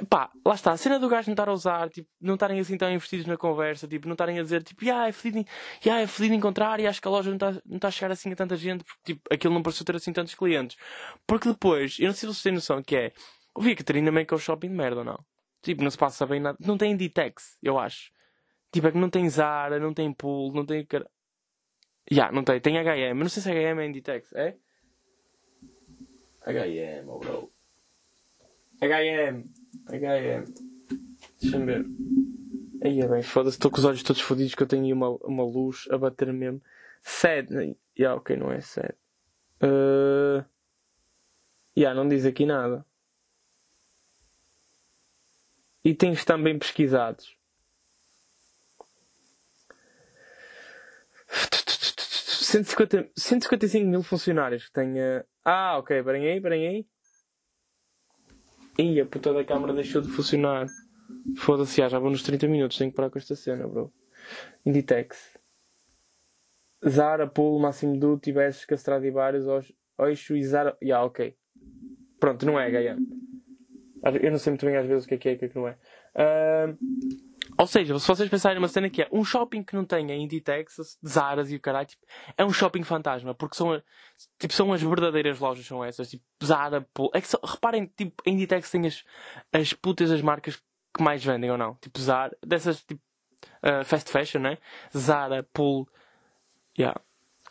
[0.09, 2.77] pá, lá está, a cena do gajo não estar a usar, tipo, não estarem assim
[2.79, 5.47] tão investidos na conversa, tipo, não estarem a dizer, tipo, ah, é fedido,
[5.85, 8.13] yeah, é fedido encontrar e acho que a loja não está não tá a chegar
[8.13, 10.77] assim a tanta gente, porque, tipo, aquilo não pareceu ter assim tantos clientes.
[11.27, 13.13] Porque depois, eu não sei se vocês têm noção que é,
[13.55, 15.19] o Via Catarina meio que é um shopping de merda ou não?
[15.63, 18.11] Tipo, não se passa bem nada, não tem Inditex, eu acho.
[18.71, 20.87] Tipo, é que não tem Zara, não tem Pool, não tem...
[20.91, 21.05] Já,
[22.11, 24.57] yeah, não tem, tem H&M, não sei se H&M é Inditex, é?
[26.43, 27.53] H&M, oh bro.
[28.81, 29.45] H&M.
[29.87, 30.45] H&M.
[31.41, 31.87] Deixa-me ver.
[32.83, 35.11] Aí é bem, foda-se, estou com os olhos todos fodidos que eu tenho aí uma,
[35.11, 36.63] uma luz a bater mesmo.
[37.03, 37.77] Sad.
[37.99, 38.95] Yeah, ok, não é sad.
[39.63, 40.45] Uh...
[41.77, 42.85] Yeah, não diz aqui nada.
[45.85, 47.37] Itens também pesquisados.
[51.31, 55.25] 150, 155 mil funcionários que tenha.
[55.45, 56.87] Ah, ok, parem aí.
[58.79, 60.67] Ih, a puta da câmara deixou de funcionar.
[61.37, 63.93] Foda-se, já vou nos 30 minutos, tenho que parar com esta cena, bro.
[64.65, 65.39] Inditex.
[66.89, 69.45] Zara, Pool, Máximo Duty, Bershka, Stradivarius,
[69.99, 70.71] Oixo e Zara.
[70.83, 71.37] Ya, yeah, ok.
[72.19, 73.07] Pronto, não é H&M.
[74.23, 75.45] Eu não sei muito bem às vezes o que é que é e o que
[75.45, 75.77] é que não é.
[76.15, 77.30] Uh,
[77.61, 80.99] ou seja, se vocês pensarem numa cena que é um shopping que não tenha Inditex,
[81.07, 82.03] Zaras e o caralho, tipo,
[82.35, 83.83] é um shopping fantasma, porque são,
[84.39, 87.11] tipo, são as verdadeiras lojas, são essas, tipo, Zara, Pol...
[87.13, 89.05] É que só, reparem, tipo, a Inditex tem as,
[89.53, 91.75] as putas, as marcas que mais vendem ou não.
[91.75, 93.03] Tipo, Zara, dessas, tipo,
[93.63, 94.57] uh, fast fashion, né?
[94.97, 95.87] Zara, Pool,
[96.79, 96.99] yeah.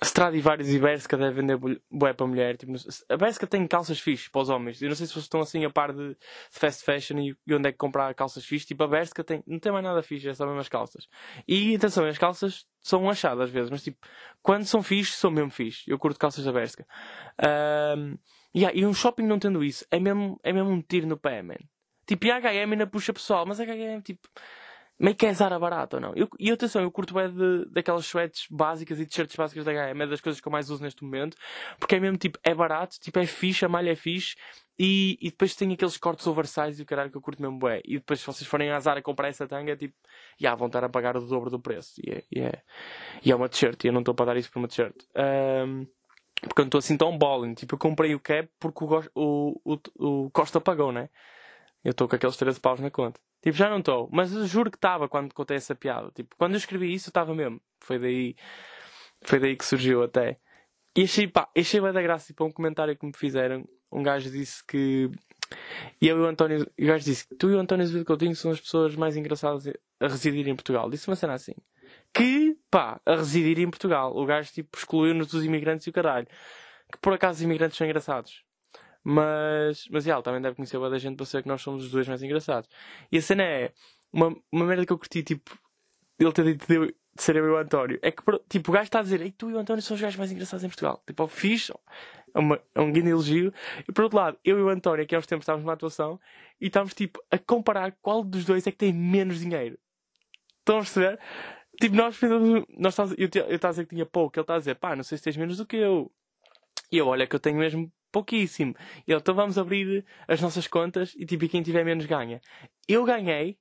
[0.01, 1.57] Stradivarius e Berska devem vender
[1.91, 2.55] bué para mulher.
[2.55, 2.73] Tipo,
[3.09, 4.81] a Berska tem calças fixes para os homens.
[4.81, 6.15] Eu não sei se vocês estão assim a par de
[6.51, 8.65] fast fashion e, onde é que comprar calças fixes.
[8.65, 11.07] Tipo, a Berska tem, não tem mais nada fixe, é só mesmo as calças.
[11.45, 13.97] E atenção, as calças são achadas às vezes, mas tipo,
[14.41, 15.85] quando são fixes, são mesmo fixes.
[15.85, 16.85] Eu curto calças da Berska.
[17.97, 18.17] Um,
[18.55, 21.41] yeah, e um shopping não tendo isso, é mesmo, é mesmo um tiro no pé,
[21.41, 21.55] man.
[22.07, 24.27] Tipo, e a HM ainda puxa pessoal, mas a HM, tipo,
[24.99, 26.13] meio que é Zara barato ou não.
[26.15, 30.03] Eu, e atenção, eu curto bem de, daquelas sweats básicas e t-shirts básicas da H&M,
[30.03, 31.37] é das coisas que eu mais uso neste momento,
[31.79, 34.35] porque é mesmo tipo, é barato, tipo, é fixe, a malha é fixe,
[34.77, 37.81] e, e depois tem aqueles cortes oversize e o caralho que eu curto mesmo bem.
[37.85, 39.95] E depois se vocês forem à Zara comprar essa tanga, tipo,
[40.37, 41.99] já vão estar a pagar o dobro do preço.
[42.01, 42.61] E é, e é,
[43.25, 44.95] e é uma t-shirt, e eu não estou para dar isso por uma t-shirt.
[45.65, 45.85] Um,
[46.41, 47.53] porque eu não estou assim tão balling.
[47.53, 51.09] Tipo, eu comprei o cap porque o, o, o, o Costa pagou, né?
[51.83, 53.19] Eu estou com aqueles 13 paus na conta.
[53.41, 54.09] Tipo, já não estou.
[54.11, 56.11] Mas eu juro que estava quando contei essa piada.
[56.11, 57.61] Tipo, quando eu escrevi isso, estava mesmo.
[57.79, 58.35] Foi daí,
[59.23, 60.39] foi daí que surgiu até.
[60.95, 63.67] E achei, pá, achei bem da graça, tipo, um comentário que me fizeram.
[63.91, 65.09] Um gajo disse que.
[66.01, 66.69] E eu e o António.
[66.79, 69.67] O gajo disse que tu e o António Azevedo Coutinho são as pessoas mais engraçadas
[69.99, 70.89] a residir em Portugal.
[70.89, 71.53] Disse uma cena assim.
[72.13, 74.15] Que, pá, a residir em Portugal.
[74.15, 76.27] O gajo, tipo, excluiu-nos dos imigrantes e o caralho.
[76.91, 78.43] Que por acaso os imigrantes são engraçados.
[79.11, 81.83] Mas, mas yeah, ele também deve conhecer a da gente para saber que nós somos
[81.83, 82.69] os dois mais engraçados.
[83.11, 83.73] E a cena é
[84.13, 85.57] uma, uma merda que eu curti, tipo,
[86.19, 87.97] ele ter dito de, de ser eu e o António.
[88.03, 90.01] É que, tipo, o gajo está a dizer, Ei, tu e o António são os
[90.01, 91.01] gajos mais engraçados em Portugal.
[91.07, 91.73] Tipo, fixe,
[92.35, 93.51] é, uma, é um grande elogio.
[93.87, 96.19] E por outro lado, eu e o António, aqui há uns tempos estávamos numa atuação
[96.61, 99.79] e estávamos, tipo, a comparar qual dos dois é que tem menos dinheiro.
[100.59, 101.19] Estão a perceber?
[101.81, 102.63] Tipo, nós fizemos.
[102.77, 105.17] Nós eu estava a dizer que tinha pouco, ele está a dizer, pá, não sei
[105.17, 106.11] se tens menos do que eu.
[106.91, 108.75] E eu, olha, que eu tenho mesmo pouquíssimo.
[109.07, 112.41] Ele, então vamos abrir as nossas contas e tipo, quem tiver menos ganha.
[112.87, 113.57] Eu ganhei,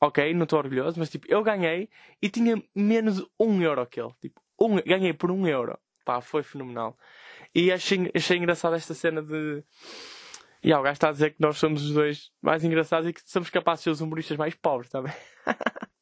[0.00, 1.88] ok, não estou orgulhoso, mas tipo, eu ganhei
[2.20, 4.12] e tinha menos um euro que ele.
[4.20, 5.78] Tipo, um, ganhei por um euro.
[6.04, 6.98] Pá, foi fenomenal.
[7.54, 9.62] E achei, achei engraçado esta cena de.
[10.62, 13.12] E yeah, o gajo está a dizer que nós somos os dois mais engraçados e
[13.12, 15.12] que somos capazes de ser os humoristas mais pobres também.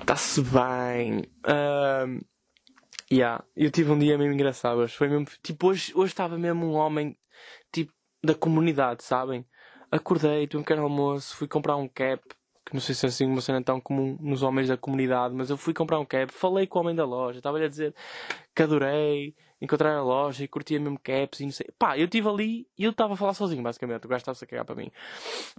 [0.00, 1.24] Está-se bem.
[1.46, 2.20] Um,
[3.12, 3.44] Yeah.
[3.54, 4.96] Eu tive um dia mesmo engraçado hoje.
[4.96, 7.14] Foi mesmo, tipo, hoje, hoje estava mesmo um homem,
[7.70, 7.92] tipo,
[8.24, 9.44] da comunidade, sabem?
[9.90, 12.22] Acordei, tive um pequeno almoço, fui comprar um cap,
[12.64, 15.50] que não sei se é assim uma cena tão comum nos homens da comunidade, mas
[15.50, 17.94] eu fui comprar um cap, falei com o homem da loja, estava-lhe a dizer
[18.54, 21.66] que adorei encontrar a loja e curtia mesmo caps e não sei.
[21.78, 24.06] Pá, eu estive ali e eu estava a falar sozinho, basicamente.
[24.06, 24.90] O gajo estava-se a cagar para mim.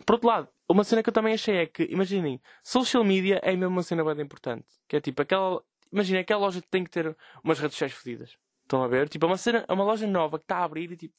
[0.05, 3.55] Por outro lado, uma cena que eu também achei é que, imaginem, social media é
[3.55, 4.65] mesmo uma cena bem importante.
[4.89, 5.63] Que é tipo aquela
[5.93, 8.35] Imagina, aquela loja tem que ter umas redes sociais fodidas.
[8.63, 9.07] Estão a ver?
[9.07, 11.13] Tipo, é uma, cena, é uma loja nova que está a abrir e tipo,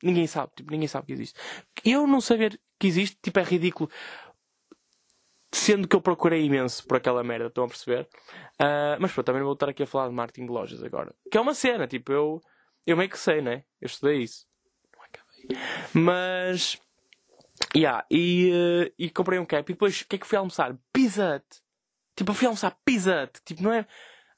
[0.00, 0.52] ninguém sabe.
[0.54, 1.38] Tipo, ninguém sabe que existe.
[1.84, 3.90] Eu não saber que existe, tipo, é ridículo.
[5.52, 8.08] Sendo que eu procurei imenso por aquela merda, estão a perceber?
[8.54, 11.12] Uh, mas pronto, também vou estar aqui a falar de marketing de lojas agora.
[11.28, 12.40] Que é uma cena, tipo, eu,
[12.86, 13.64] eu meio que sei, né?
[13.80, 14.46] Eu estudei isso.
[14.94, 15.56] Não acabei.
[15.92, 16.80] Mas.
[17.76, 20.76] Yeah, e, uh, e comprei um cap e depois o que é que fui almoçar?
[20.92, 21.42] Pizza.
[22.14, 23.28] Tipo, eu fui almoçar Pizza.
[23.44, 23.86] Tipo, não é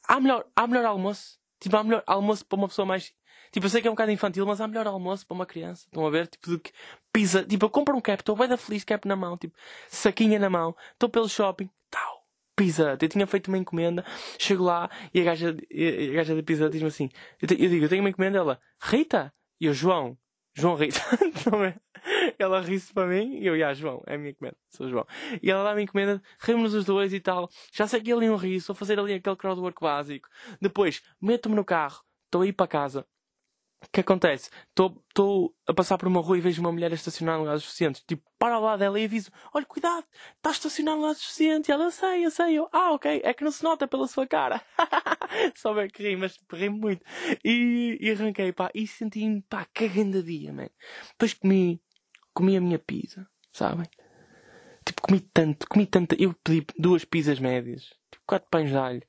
[0.07, 1.39] há melhor, há melhor almoço.
[1.61, 3.13] Tipo, há melhor almoço para uma pessoa mais.
[3.53, 5.87] Tipo, eu sei que é um bocado infantil, mas há melhor almoço para uma criança.
[5.87, 6.27] Estão a ver?
[6.27, 6.73] Tipo, do que
[7.13, 7.45] pizza.
[7.45, 9.57] Tipo, eu compro um cap, estou bem da feliz, cap na mão, tipo,
[9.89, 12.27] saquinha na mão, estou pelo shopping, tal.
[12.57, 12.99] Pizza.
[13.01, 14.05] Eu tinha feito uma encomenda,
[14.39, 17.09] chego lá e a gaja, a gaja da pizza diz-me assim:
[17.41, 19.33] eu, te, eu digo, eu tenho uma encomenda, ela, Rita?
[19.61, 20.19] E eu, João,
[20.55, 21.01] João Rita.
[21.35, 21.81] Estão a ver?
[22.39, 25.07] ela ri-se para mim e eu, já, João, é a minha encomenda, sou João.
[25.43, 27.49] E ela dá-me encomenda, rimos os dois e tal.
[27.73, 30.29] Já sei que ali um ri, sou fazer ali aquele crowdwork básico.
[30.61, 33.07] Depois, meto-me no carro, estou a ir para casa.
[33.85, 34.49] O que acontece?
[34.69, 38.03] Estou a passar por uma rua e vejo uma mulher estacionar no lado suficiente.
[38.07, 41.69] Tipo, para lá dela e aviso: Olha, cuidado, está a estacionar no lado suficiente.
[41.69, 42.55] E ela, sei, eu sei.
[42.59, 44.63] Eu, ah, ok, é que não se nota pela sua cara.
[45.57, 47.05] Só bem que ri, mas ri muito.
[47.45, 50.69] E, e arranquei, pá, e senti-me, pá, cagando dia, man.
[51.11, 51.81] Depois comi
[52.33, 53.87] comi a minha pizza, sabem?
[54.85, 56.15] Tipo, comi tanto, comi tanto.
[56.19, 59.03] Eu pedi duas pizzas médias, tipo, quatro pães de alho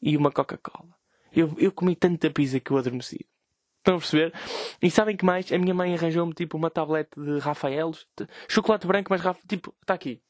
[0.00, 0.94] e uma Coca-Cola.
[1.32, 3.26] Eu, eu comi tanta pizza que eu adormeci.
[3.78, 4.32] Estão a perceber?
[4.82, 5.52] E sabem que mais?
[5.52, 9.74] A minha mãe arranjou-me tipo uma tablete de Rafaelos, de chocolate branco, mas Rafa, tipo,
[9.80, 10.20] está aqui.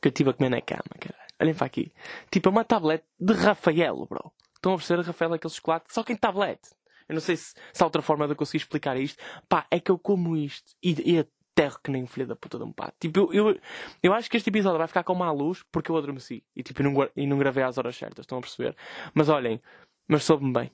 [0.00, 1.24] Que eu estive a comer na cama, caralho.
[1.40, 1.92] Olhem para aqui.
[2.30, 4.32] Tipo, é uma tablete de Rafaelo, bro.
[4.54, 5.02] Estão a perceber?
[5.02, 6.70] Rafael é aquele chocolate, só que em tablete.
[7.06, 9.22] Eu não sei se, se há outra forma de eu conseguir explicar isto.
[9.46, 10.72] Pá, é que eu como isto.
[10.82, 12.94] E, e terro que nem filho da puta de um pato.
[12.98, 13.60] Tipo, eu, eu,
[14.02, 16.42] eu acho que este episódio vai ficar com má luz porque eu adormeci.
[16.54, 18.76] E tipo, não, e não gravei às horas certas, estão a perceber?
[19.14, 19.60] Mas olhem,
[20.08, 20.70] mas soube-me bem.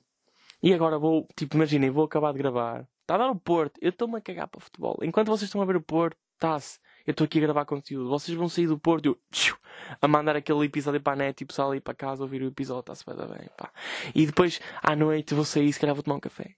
[0.63, 2.87] E agora vou, tipo, imaginem, vou acabar de gravar.
[3.01, 4.97] Está a dar o Porto, eu estou-me a cagar para o futebol.
[5.01, 6.79] Enquanto vocês estão a ver o Porto, está-se.
[7.05, 8.09] Eu estou aqui a gravar conteúdo.
[8.09, 9.55] Vocês vão sair do Porto eu, tchiu,
[10.01, 12.47] a mandar aquele episódio para a net e o pessoal ir para casa ouvir o
[12.47, 13.71] episódio, está-se bem, pá.
[14.13, 16.55] E depois, à noite, vou sair, se calhar vou tomar um café.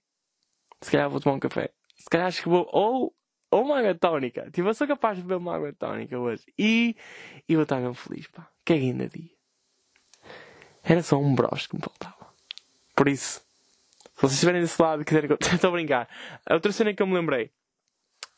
[0.80, 1.70] Se calhar vou tomar um café.
[1.96, 3.14] Se calhar acho que vou, ou
[3.50, 4.50] ou uma água tónica.
[4.50, 6.44] Tipo, eu sou capaz de beber uma água tónica hoje.
[6.58, 6.96] E,
[7.48, 8.50] e vou estar mesmo feliz, pá.
[8.64, 9.30] Que ainda dia.
[10.82, 12.32] Era só um broche que me faltava.
[12.94, 13.40] Por isso,
[14.14, 15.30] se vocês estiverem desse lado e quiserem.
[15.40, 16.08] Estou a brincar.
[16.46, 17.50] A outra cena que eu me lembrei.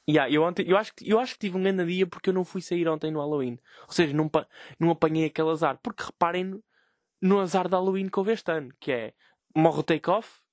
[0.09, 2.35] Yeah, eu, ontem, eu, acho que, eu acho que tive um grande dia porque eu
[2.35, 3.59] não fui sair ontem no Halloween.
[3.89, 4.31] Ou seja, não,
[4.79, 5.79] não apanhei aquele azar.
[5.83, 6.65] Porque reparem no,
[7.21, 8.73] no azar de Halloween que houve este ano.
[8.79, 9.15] Que é,
[9.55, 10.46] morre o take-off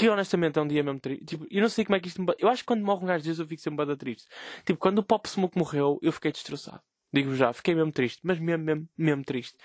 [0.00, 1.26] que honestamente é um dia mesmo triste.
[1.26, 2.34] Tipo, eu não sei como é que isto me.
[2.38, 4.26] Eu acho que quando morre um gajo desses eu fico sempre bada triste.
[4.64, 6.80] Tipo, quando o Pop Smoke morreu, eu fiquei destroçado.
[7.12, 8.18] Digo já, fiquei mesmo triste.
[8.24, 9.58] Mas mesmo, mesmo, mesmo triste.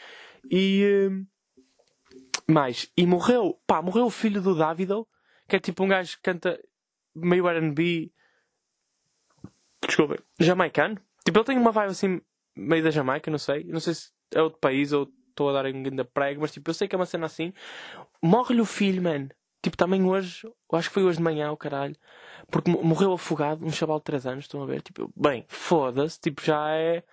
[0.51, 1.09] E.
[1.09, 1.25] Uh...
[2.51, 2.91] Mais.
[2.97, 3.57] E morreu.
[3.65, 5.07] Pá, morreu o filho do Davido,
[5.47, 6.59] que é tipo um gajo que canta
[7.15, 8.11] meio RB.
[9.87, 10.19] Desculpem.
[10.37, 10.99] Jamaicano.
[11.23, 12.21] Tipo, ele tem uma vibe assim,
[12.57, 13.63] meio da Jamaica, não sei.
[13.63, 16.69] Não sei se é outro país ou estou a dar um grande prego, mas tipo,
[16.69, 17.53] eu sei que é uma cena assim.
[18.21, 19.29] Morre-lhe o filho, man.
[19.65, 21.95] Tipo, também hoje, eu acho que foi hoje de manhã, o caralho,
[22.51, 24.83] porque morreu afogado um chaval de 3 anos, estão a ver?
[24.83, 27.03] Tipo, bem, foda-se, tipo, já é.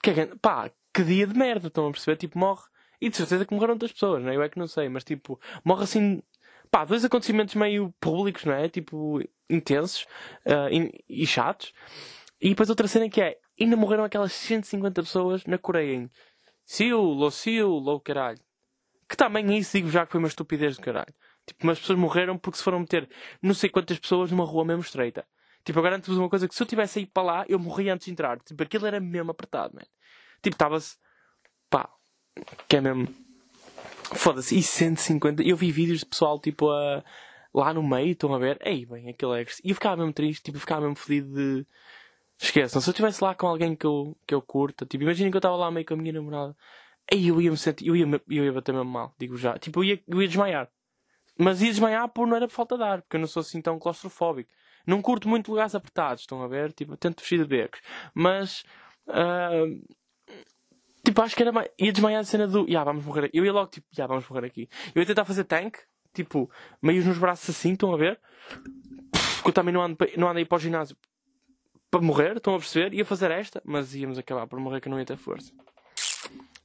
[0.00, 2.16] Que, pá, que dia de merda, estão a perceber?
[2.16, 2.62] Tipo, morre.
[3.00, 4.36] E de certeza que morreram outras pessoas, não é?
[4.36, 6.22] Eu é que não sei, mas tipo, morre assim.
[6.70, 8.68] Pá, dois acontecimentos meio públicos, não é?
[8.68, 10.06] Tipo, intensos
[10.46, 11.72] uh, e, e chatos.
[12.40, 16.10] E depois outra cena que é, ainda morreram aquelas 150 pessoas na Coreia em
[16.64, 18.38] Seul, Seul, ou caralho.
[19.08, 21.12] Que também isso digo já que foi uma estupidez do caralho.
[21.46, 23.08] Tipo, mas pessoas morreram porque se foram meter
[23.42, 25.26] não sei quantas pessoas numa rua mesmo estreita.
[25.64, 28.04] Tipo, eu garanto-vos uma coisa que se eu tivesse ido para lá, eu morria antes
[28.04, 28.38] de entrar.
[28.40, 29.82] Tipo, aquilo era mesmo apertado, man.
[30.42, 30.96] Tipo, estava-se.
[31.70, 31.88] Pá.
[32.68, 33.08] Que é mesmo.
[34.14, 34.58] Foda-se.
[34.58, 35.42] E 150.
[35.42, 37.02] Eu vi vídeos de pessoal, tipo, a...
[37.54, 38.58] lá no meio, estão a ver.
[38.62, 39.46] Ei, bem, aquilo é.
[39.64, 41.66] E eu ficava mesmo triste, tipo, eu ficava mesmo fodido de.
[42.38, 45.36] Esqueçam, se eu estivesse lá com alguém que eu, que eu curta, tipo, imaginem que
[45.36, 46.54] eu estava lá meio com a minha namorada.
[47.10, 47.86] Ei, eu ia me sentir.
[47.86, 49.58] Eu ia, eu ia bater mesmo mal, digo já.
[49.58, 50.68] Tipo, eu ia, eu ia desmaiar.
[51.38, 53.60] Mas ia desmaiar por não era por falta de ar, porque eu não sou assim
[53.60, 54.50] tão claustrofóbico.
[54.86, 56.72] Não curto muito lugares apertados, estão a ver?
[56.72, 57.80] Tipo, tento fugir de becos.
[58.12, 58.64] Mas.
[59.06, 59.82] Uh,
[61.04, 61.68] tipo, acho que era mais.
[61.78, 62.68] Ia desmaiar a cena do.
[62.68, 63.38] Ya, vamos morrer aqui.
[63.38, 64.68] Eu ia logo, tipo, ya, vamos morrer aqui.
[64.94, 65.78] Eu ia tentar fazer tank,
[66.12, 66.50] tipo,
[66.82, 68.20] meio nos braços assim, estão a ver?
[69.36, 70.96] Porque eu também não ando, não ando aí para o ginásio
[71.90, 72.92] para morrer, estão a perceber?
[72.92, 75.52] Ia fazer esta, mas íamos acabar por morrer que não ia ter força.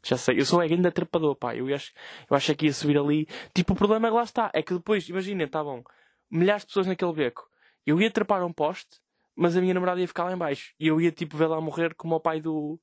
[0.04, 1.56] Já sei, eu sou ainda trepador, pá.
[1.56, 1.92] Eu acho,
[2.30, 3.28] eu acho que ia subir ali.
[3.54, 4.52] Tipo, o problema é que lá está.
[4.54, 5.84] É que depois, imaginem, tá bom,
[6.30, 7.48] milhares de pessoas naquele beco.
[7.86, 9.00] Eu ia trepar um poste,
[9.36, 10.74] mas a minha namorada ia ficar lá em baixo.
[10.80, 12.80] E eu ia, tipo, ver lá morrer como o pai do.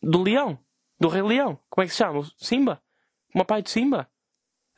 [0.00, 0.58] do leão.
[1.00, 1.58] Do Rei Leão.
[1.68, 2.22] Como é que se chama?
[2.36, 2.80] Simba.
[3.32, 4.08] Como o pai de Simba.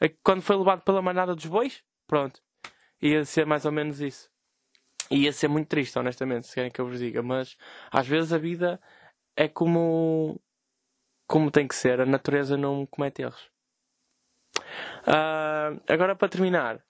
[0.01, 1.85] É quando foi levado pela manada dos bois.
[2.07, 2.41] Pronto.
[3.03, 4.31] Ia ser mais ou menos isso.
[5.11, 7.23] Ia ser muito triste, honestamente, se querem que eu vos diga.
[7.23, 7.59] Mas
[7.91, 8.81] às vezes a vida
[9.37, 10.41] é como
[11.35, 13.51] como tem que ser, a natureza não comete erros.
[15.03, 16.81] Uh, agora para terminar,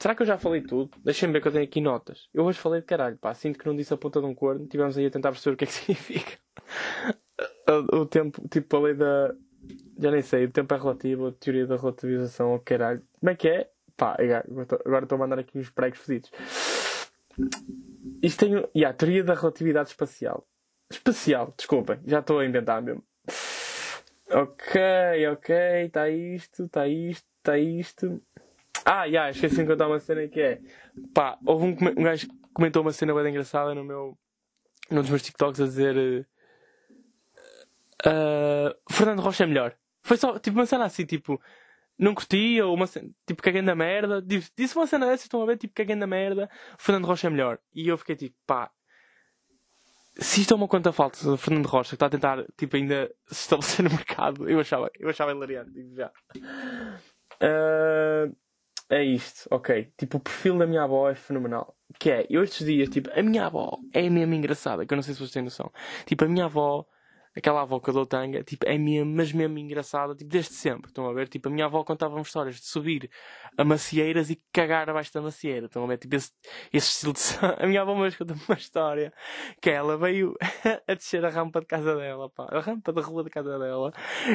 [0.00, 0.90] será que eu já falei tudo?
[1.04, 2.28] Deixem-me ver que eu tenho aqui notas.
[2.34, 4.66] Eu hoje falei de caralho, pá, sinto que não disse a ponta de um corno,
[4.66, 6.38] tivemos aí a tentar perceber o que é que significa.
[7.92, 9.32] o, o tempo, tipo, falei da.
[9.96, 13.00] Já nem sei, o tempo é relativo, a teoria da relativização, o caralho.
[13.20, 13.70] Como é que é?
[13.96, 14.16] Pá,
[14.84, 16.32] agora estou a mandar aqui uns pregos fedidos.
[18.20, 18.68] Isto tem.
[18.74, 20.48] Yeah, teoria da relatividade espacial.
[20.90, 23.04] Espacial, desculpem, já estou a inventar mesmo.
[24.30, 24.80] Ok,
[25.32, 25.56] ok,
[25.86, 28.22] está isto, está isto, está isto.
[28.84, 30.60] Ah, já, yeah, esqueci de contar uma cena que é.
[31.14, 34.18] Pá, houve um, um gajo que comentou uma cena bem engraçada no meu.
[34.90, 36.26] num dos meus TikToks a dizer.
[38.06, 39.74] Uh, Fernando Rocha é melhor.
[40.02, 41.40] Foi só, tipo, uma cena assim, tipo
[41.98, 44.22] não curtia, ou uma cena, tipo, caguei na merda.
[44.22, 46.48] Disse, uma cena dessa, estão a ver, tipo, caguei na merda.
[46.78, 47.58] Fernando Rocha é melhor.
[47.74, 48.70] E eu fiquei tipo, pá.
[50.20, 53.08] Se isto é uma conta falta do Fernando Rocha que está a tentar, tipo, ainda
[53.28, 56.10] se estabelecer no mercado, eu achava, eu achava hilariante, digo já.
[57.40, 58.34] Uh,
[58.90, 59.92] é isto, ok.
[59.96, 61.76] Tipo, o perfil da minha avó é fenomenal.
[61.98, 65.02] Que é, eu estes dias, tipo, a minha avó é mesmo engraçada, que eu não
[65.02, 65.70] sei se vocês têm noção.
[66.04, 66.86] Tipo, a minha avó
[67.38, 70.90] aquela avó que eu dou tanga, tipo, é mesmo, mas mesmo engraçada, tipo, desde sempre.
[70.90, 71.28] Estão a ver?
[71.28, 73.10] Tipo, a minha avó contava-me histórias de subir
[73.56, 75.66] a macieiras e cagar abaixo da macieira.
[75.66, 75.98] Estão a ver?
[75.98, 76.32] Tipo, esse,
[76.72, 77.20] esse estilo de.
[77.58, 79.12] A minha avó me conta uma história
[79.60, 80.36] que ela veio
[80.86, 83.92] a descer a rampa de casa dela, pá, a rampa da rua de casa dela,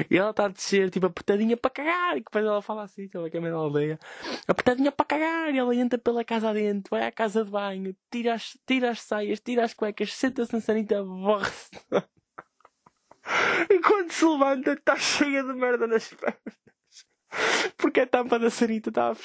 [0.09, 3.29] e ela está a descer, tipo, apertadinha para cagar, e depois ela fala assim, ela
[3.29, 3.99] que é meio da aldeia,
[4.47, 8.33] apertadinha para cagar, e ela entra pela casa adentro, vai à casa de banho, tira
[8.33, 11.71] as, tira as saias, tira as cuecas, senta-se na sanita, borra-se.
[13.69, 16.57] E quando se levanta, está cheia de merda nas pernas.
[17.77, 19.15] Porque a tampa da sanita está.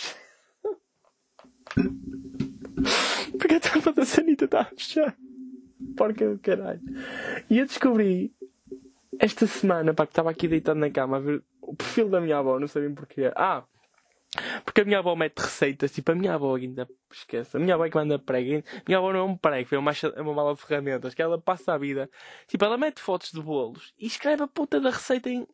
[3.38, 5.16] Porque a tampa da sanita está a fechar.
[5.96, 6.80] Porca do caralho.
[7.51, 8.32] E eu descobri
[9.18, 12.38] esta semana, pá, que estava aqui deitado na cama a ver o perfil da minha
[12.38, 13.32] avó, não sabem porquê.
[13.34, 13.64] Ah,
[14.64, 17.57] porque a minha avó mete receitas, tipo, a minha avó ainda esquece.
[17.57, 18.62] A minha avó é que manda prego.
[18.68, 21.22] A minha avó não é um prego, é uma, é uma mala de ferramentas, que
[21.22, 22.11] ela passa a vida.
[22.47, 25.47] Tipo, ela mete fotos de bolos e escreve a puta da receita em.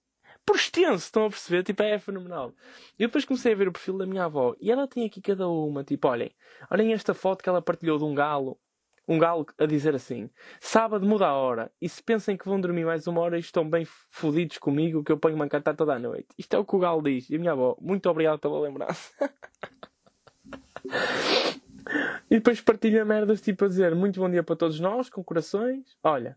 [0.45, 1.63] Por extenso, estão a perceber?
[1.63, 2.53] Tipo, é fenomenal.
[2.99, 5.49] E depois comecei a ver o perfil da minha avó e ela tem aqui cada
[5.49, 6.31] uma, tipo, olhem,
[6.71, 8.59] olhem esta foto que ela partilhou de um galo
[9.07, 10.31] um galo a dizer assim:
[10.61, 13.87] Sábado muda a hora, e se pensem que vão dormir mais uma hora estão bem
[14.11, 16.29] fodidos comigo, que eu ponho uma cantar toda a noite.
[16.39, 17.29] Isto é o que o galo diz.
[17.31, 19.13] E a minha avó, muito obrigado pela lembrança.
[22.31, 25.97] e depois partilha merdas tipo a dizer: Muito bom dia para todos nós, com corações.
[26.03, 26.37] Olha,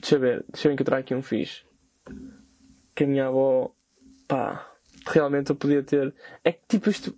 [0.00, 1.64] deixa eu ver, deixa eu encontrar aqui um fixe.
[2.94, 3.72] Que a minha avó,
[4.26, 4.74] pá,
[5.06, 6.14] realmente eu podia ter.
[6.42, 7.16] É que tipo isto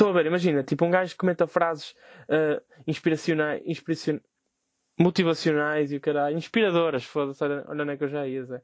[0.00, 1.90] Estou a ver, imagina, tipo um gajo que comenta frases
[2.22, 4.18] uh, inspiracionais, inspiracion...
[4.98, 8.62] motivacionais e o caralho, inspiradoras, foda-se, olha, onde é que eu já ia dizer.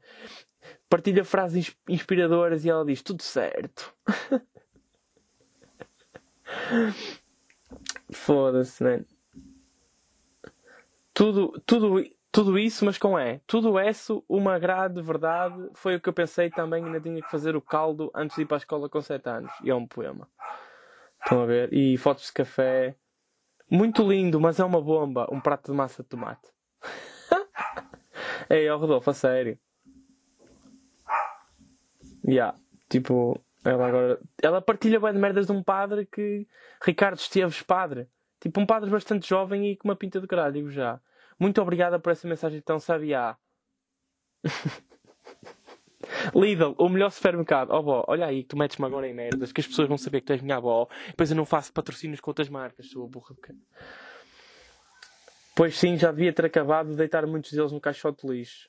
[0.89, 3.95] Partilha frases inspiradoras e ela diz tudo certo.
[8.11, 9.05] Foda-se, né?
[11.13, 13.41] Tudo, tudo, tudo isso, mas com E.
[13.47, 16.83] Tudo isso, uma grade verdade, foi o que eu pensei também.
[16.83, 19.53] Ainda tinha que fazer o caldo antes de ir para a escola com 7 anos.
[19.63, 20.27] E é um poema.
[21.27, 21.73] Estão a ver?
[21.73, 22.95] E fotos de café.
[23.69, 25.27] Muito lindo, mas é uma bomba.
[25.33, 26.49] Um prato de massa de tomate.
[28.49, 29.59] Ei, ó Rodolfo, a sério.
[32.25, 32.57] Yeah,
[32.89, 34.21] tipo, ela agora.
[34.41, 36.47] Ela partilha bem de merdas de um padre que.
[36.81, 38.09] Ricardo Esteves, padre.
[38.39, 41.01] Tipo, um padre bastante jovem e com uma pinta de caralho, digo já.
[41.41, 43.37] Muito obrigada por essa mensagem tão sabiá.
[46.35, 47.71] Lidl, o melhor supermercado.
[47.73, 50.27] Oh, bó, olha aí, tu metes-me agora em merdas, que as pessoas vão saber que
[50.27, 50.89] tu és minha avó.
[51.09, 53.35] Depois eu não faço patrocínios com outras marcas, sua burra
[55.55, 58.69] Pois sim, já devia ter acabado de deitar muitos deles no caixote de lixo.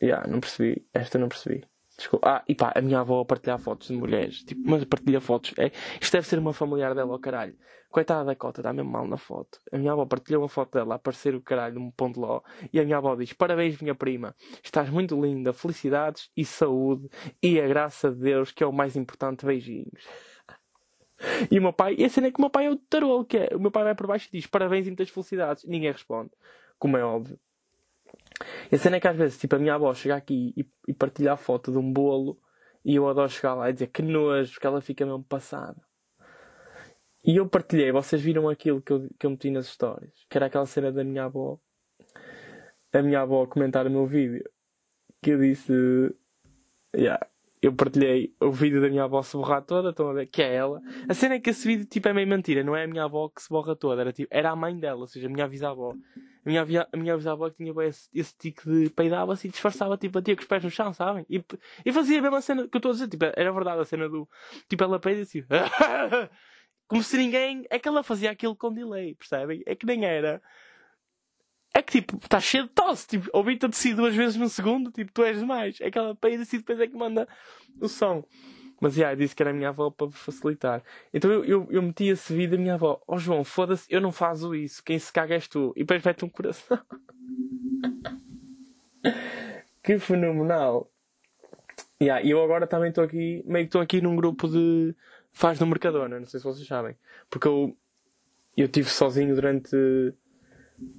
[0.00, 0.86] Já, yeah, não percebi.
[0.92, 1.66] Esta não percebi.
[2.04, 2.28] Desculpa.
[2.28, 4.42] Ah, e pá, a minha avó a partilhar fotos de mulheres.
[4.44, 5.54] Tipo, mas partilha fotos.
[5.58, 7.56] É, isto deve ser uma familiar dela, ao caralho.
[7.88, 9.58] Coitada da cota, dá mesmo mal na foto.
[9.72, 12.42] A minha avó partilhou uma foto dela a aparecer o caralho num ponto ló.
[12.70, 14.34] E a minha avó diz: Parabéns, minha prima.
[14.62, 15.54] Estás muito linda.
[15.54, 17.08] Felicidades e saúde.
[17.42, 19.46] E a graça de Deus, que é o mais importante.
[19.46, 20.06] Beijinhos.
[21.50, 23.24] E o meu pai, e a cena é que o meu pai é o tarolo,
[23.24, 23.56] que é.
[23.56, 25.64] O meu pai vai por baixo e diz: Parabéns e muitas felicidades.
[25.64, 26.30] Ninguém responde.
[26.78, 27.38] Como é óbvio.
[28.70, 30.94] E a cena é que às vezes, tipo, a minha avó chega aqui e, e
[30.94, 32.38] partilha a foto de um bolo
[32.84, 35.80] e eu adoro chegar lá e dizer que nojo, que ela fica mesmo passada.
[37.24, 40.46] E eu partilhei, vocês viram aquilo que eu, que eu meti nas histórias, que era
[40.46, 41.58] aquela cena da minha avó,
[42.92, 44.44] a minha avó comentar o meu vídeo,
[45.22, 45.72] que eu disse,
[46.94, 47.18] yeah,
[47.62, 50.54] eu partilhei o vídeo da minha avó se borrar toda, estão a ver, que é
[50.54, 50.82] ela.
[51.08, 53.30] A cena é que esse vídeo, tipo, é meio mentira, não é a minha avó
[53.30, 55.94] que se borra toda, era, tipo, era a mãe dela, ou seja, a minha bisavó.
[56.44, 60.12] A minha, avia, a minha bisavó tinha esse, esse tique de peidava-se e disfarçava, tipo,
[60.12, 61.24] batia com os pés no chão, sabem?
[61.28, 61.42] E,
[61.86, 64.08] e fazia a mesma cena que eu estou a dizer, tipo, era verdade a cena
[64.08, 64.28] do,
[64.68, 65.42] tipo, ela peida assim,
[66.86, 69.62] como se ninguém, é que ela fazia aquilo com delay, percebem?
[69.66, 70.42] É que nem era.
[71.72, 74.92] É que tipo, está cheio de tosse, tipo, ouvi-te a descer duas vezes no segundo,
[74.92, 75.80] tipo, tu és demais.
[75.80, 77.26] É que ela peida-se e depois é que manda
[77.80, 78.22] o som.
[78.84, 80.82] Mas, yeah, disse que era a minha avó para facilitar.
[81.10, 83.00] Então eu, eu, eu meti esse vídeo da minha avó.
[83.08, 84.84] Ó oh, João, foda-se, eu não faço isso.
[84.84, 85.72] Quem se caga és tu.
[85.74, 86.78] E depois mete um coração.
[89.82, 90.90] que fenomenal.
[91.98, 94.94] Yeah, e eu agora também estou aqui, meio que estou aqui num grupo de
[95.32, 96.94] faz no Mercadona, não sei se vocês sabem.
[97.30, 97.74] Porque eu,
[98.54, 99.74] eu estive sozinho durante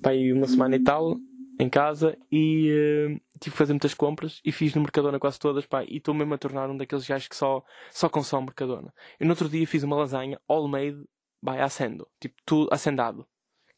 [0.02, 1.20] pá, uma semana e tal
[1.60, 5.66] em casa e uh, tive que fazer muitas compras e fiz no Mercadona quase todas,
[5.66, 8.94] pá, e estou mesmo a tornar um daqueles gajos que só, só consome Mercadona.
[9.20, 10.98] Eu no outro dia fiz uma lasanha all made
[11.42, 13.26] by Acendo, tipo, tudo acendado.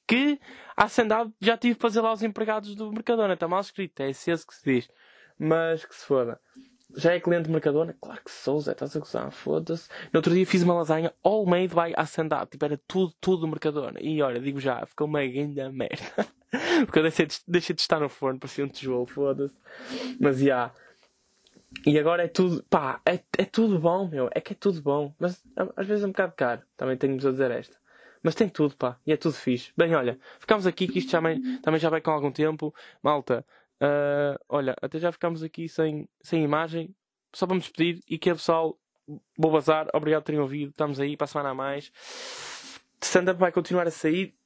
[0.07, 0.39] Que
[0.75, 4.47] acendado já tive que fazer lá os empregados do Mercadona, está mal escrito, é esse
[4.47, 4.89] que se diz.
[5.38, 6.39] Mas que se foda.
[6.95, 7.95] Já é cliente de Mercadona?
[8.01, 9.89] Claro que sou, Zé, estás a gozar, foda-se.
[10.13, 13.47] No outro dia fiz uma lasanha all made by Acendado, tipo, era tudo, tudo do
[13.49, 13.99] Mercadona.
[14.01, 16.25] E olha, digo já, ficou uma grande merda.
[16.85, 19.57] Porque eu deixei de, deixei de estar no forno, parecia um tijolo, foda-se.
[20.19, 20.71] Mas já.
[21.85, 24.29] E agora é tudo, pá, é, é tudo bom, meu.
[24.33, 25.13] É que é tudo bom.
[25.19, 25.43] Mas
[25.75, 26.61] às vezes é um bocado caro.
[26.75, 27.77] Também tenho-vos a dizer esta.
[28.23, 28.97] Mas tem tudo, pá.
[29.05, 29.71] E é tudo fixe.
[29.75, 32.73] Bem, olha, ficamos aqui que isto também, também já vai com algum tempo.
[33.01, 33.45] Malta,
[33.81, 36.95] uh, olha, até já ficamos aqui sem, sem imagem.
[37.33, 38.77] Só para me despedir e que é pessoal.
[39.37, 39.87] Vou bazar.
[39.93, 40.71] Obrigado por terem ouvido.
[40.71, 41.91] Estamos aí para a semana a mais.
[43.01, 44.36] Stand-up vai continuar a sair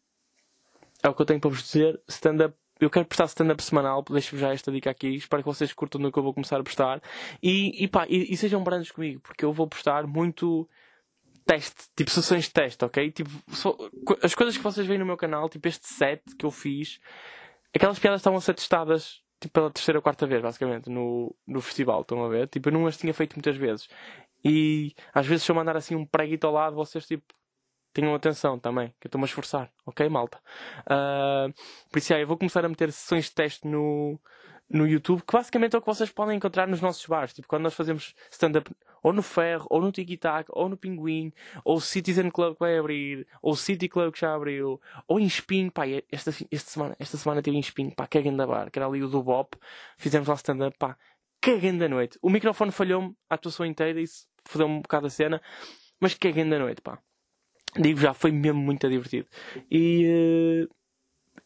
[1.04, 2.00] é o que eu tenho para vos dizer.
[2.08, 6.02] Stand-up eu quero prestar stand-up semanal, deixo-vos já esta dica aqui, espero que vocês curtam
[6.02, 7.00] no que eu vou começar a prestar.
[7.42, 10.68] E, e pá, e, e sejam brandos comigo, porque eu vou prestar muito
[11.46, 13.12] teste, tipo sessões de teste, ok?
[13.12, 13.30] Tipo,
[14.24, 17.00] as coisas que vocês veem no meu canal, tipo este set que eu fiz,
[17.74, 21.62] aquelas piadas estavam a ser testadas tipo pela terceira ou quarta vez, basicamente, no, no
[21.62, 22.48] festival, estão a ver?
[22.48, 23.88] Tipo, eu não as tinha feito muitas vezes.
[24.44, 27.24] E às vezes se eu mandar assim um preguito ao lado, vocês tipo
[27.94, 30.40] tenham atenção também, que eu estou-me a esforçar, ok, malta?
[30.86, 31.54] Uh,
[31.90, 34.20] por isso, aí, eu vou começar a meter sessões de teste no,
[34.70, 37.34] no YouTube, que basicamente é o que vocês podem encontrar nos nossos bares.
[37.34, 38.72] Tipo, quando nós fazemos stand-up
[39.04, 41.34] ou no Ferro, ou no Tiki Tac, ou no Pinguim,
[41.66, 45.72] ou Citizen Club que vai abrir, ou City Club que já abriu, ou em Espinho,
[45.72, 48.78] pá, esta, esta semana, esta semana teve em Espinho, pá, que é da bar, que
[48.78, 49.58] era ali o do Bop,
[49.98, 50.98] fizemos lá stand-up, pá,
[51.42, 52.20] que da noite.
[52.22, 55.42] O microfone falhou-me a atuação inteira, isso fodeu-me um bocado a cena,
[56.00, 57.00] mas que da noite, pá.
[57.76, 59.28] Digo já, foi mesmo muito divertido.
[59.70, 60.76] E, uh,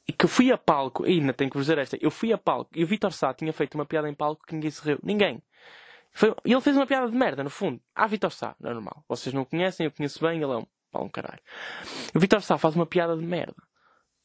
[0.08, 2.32] e que eu fui a palco, e ainda tenho que vos dizer esta, eu fui
[2.34, 4.84] a palco e o Vitor Sá tinha feito uma piada em palco que ninguém se
[4.84, 5.00] riu.
[5.04, 5.42] Ninguém.
[6.14, 7.82] Foi, e ele fez uma piada de merda, no fundo.
[7.94, 9.04] Ah, Vitor Sá, não é normal.
[9.08, 11.42] Vocês não o conhecem, eu conheço bem, ele é um pau um caralho.
[12.16, 13.62] O Vitor Sá faz uma piada de merda.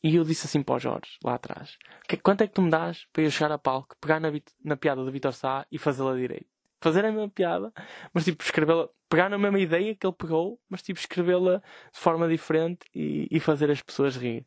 [0.03, 1.77] E eu disse assim para o Jorge, lá atrás:
[2.09, 4.31] que, quanto é que tu me dás para eu chegar a palco, pegar na,
[4.65, 6.47] na piada do Vitor Sá e fazê-la direito?
[6.81, 7.72] Fazer a mesma piada,
[8.12, 11.62] mas tipo escrevê-la, pegar na mesma ideia que ele pegou, mas tipo escrevê-la
[11.93, 14.47] de forma diferente e, e fazer as pessoas rir.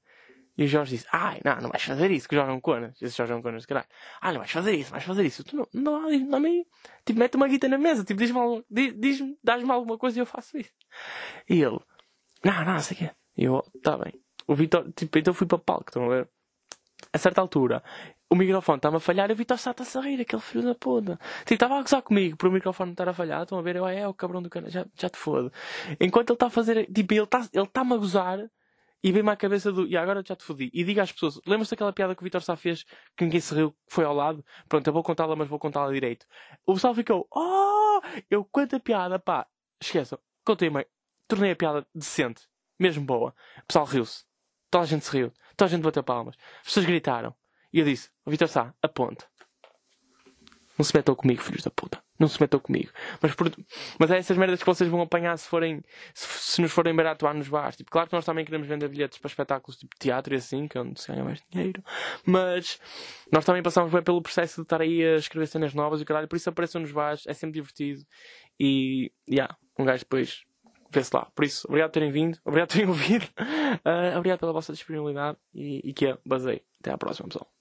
[0.57, 3.01] E o Jorge disse: Ai, não, não vais fazer isso, que Jorge é um conas.
[3.01, 3.87] Esse Jorge é um conas, caralho.
[4.21, 5.43] Ah, não vais fazer isso, vais fazer isso.
[5.43, 6.65] Tu não, não, não, não
[7.03, 10.57] tipo, mete uma guita na mesa, tipo, diz-me, diz, dás-me alguma coisa e eu faço
[10.57, 10.71] isso.
[11.49, 11.79] E ele:
[12.43, 13.11] Não, não, sei o quê.
[13.35, 14.13] E eu: Tá bem.
[14.45, 16.29] O Vitor, tipo, então fui para o palco, estão a ver?
[17.11, 17.83] A certa altura,
[18.33, 21.19] o microfone está-me a falhar o Vitor está-se a rir, aquele filho da puta.
[21.39, 23.43] Tipo, estava a gozar comigo por o microfone estar a falhar.
[23.43, 23.75] Estão a ver?
[23.75, 25.51] Eu, ah, é o cabrão do canal, já, já te foda.
[25.99, 28.39] Enquanto ele está a fazer, tipo, ele está-me ele tá a gozar
[29.03, 30.71] e vem-me à cabeça do, e agora já te fodi.
[30.73, 32.83] E diga às pessoas, lembras-te daquela piada que o Vitor Sá fez,
[33.15, 34.43] que ninguém se riu, que foi ao lado?
[34.67, 36.25] Pronto, eu vou contá-la, mas vou contá-la direito.
[36.65, 38.01] O pessoal ficou, oh!
[38.31, 39.45] Eu conto a piada, pá,
[39.81, 40.87] esqueçam, contei-me,
[41.27, 42.47] tornei a piada decente,
[42.79, 43.35] mesmo boa.
[43.61, 44.23] O pessoal riu-se.
[44.71, 45.31] Toda a gente se riu.
[45.55, 46.35] Toda a gente bateu palmas.
[46.61, 47.35] As pessoas gritaram.
[47.73, 49.25] E eu disse: O Vitor Sá, aponta.
[50.77, 52.03] Não se metam comigo, filhos da puta.
[52.19, 52.91] Não se metam comigo.
[53.21, 53.51] Mas, por...
[53.99, 55.83] Mas é essas merdas que vocês vão apanhar se forem.
[56.15, 57.75] Se, se nos forem ver atuar nos bares.
[57.75, 60.77] Tipo, claro que nós também queremos vender bilhetes para espetáculos tipo teatro e assim, que
[60.77, 61.83] é onde se ganha mais dinheiro.
[62.25, 62.79] Mas
[63.31, 66.27] nós também passamos bem pelo processo de estar aí a escrever cenas novas e caralho.
[66.27, 68.03] Por isso apareçam nos bares, é sempre divertido.
[68.59, 70.43] E, yeah, um gajo depois
[70.91, 71.27] vê-se lá.
[71.35, 75.37] Por isso, obrigado por terem vindo, obrigado por terem ouvido, uh, obrigado pela vossa disponibilidade
[75.53, 76.63] e, e que é, basei.
[76.79, 77.52] Até à próxima, pessoal.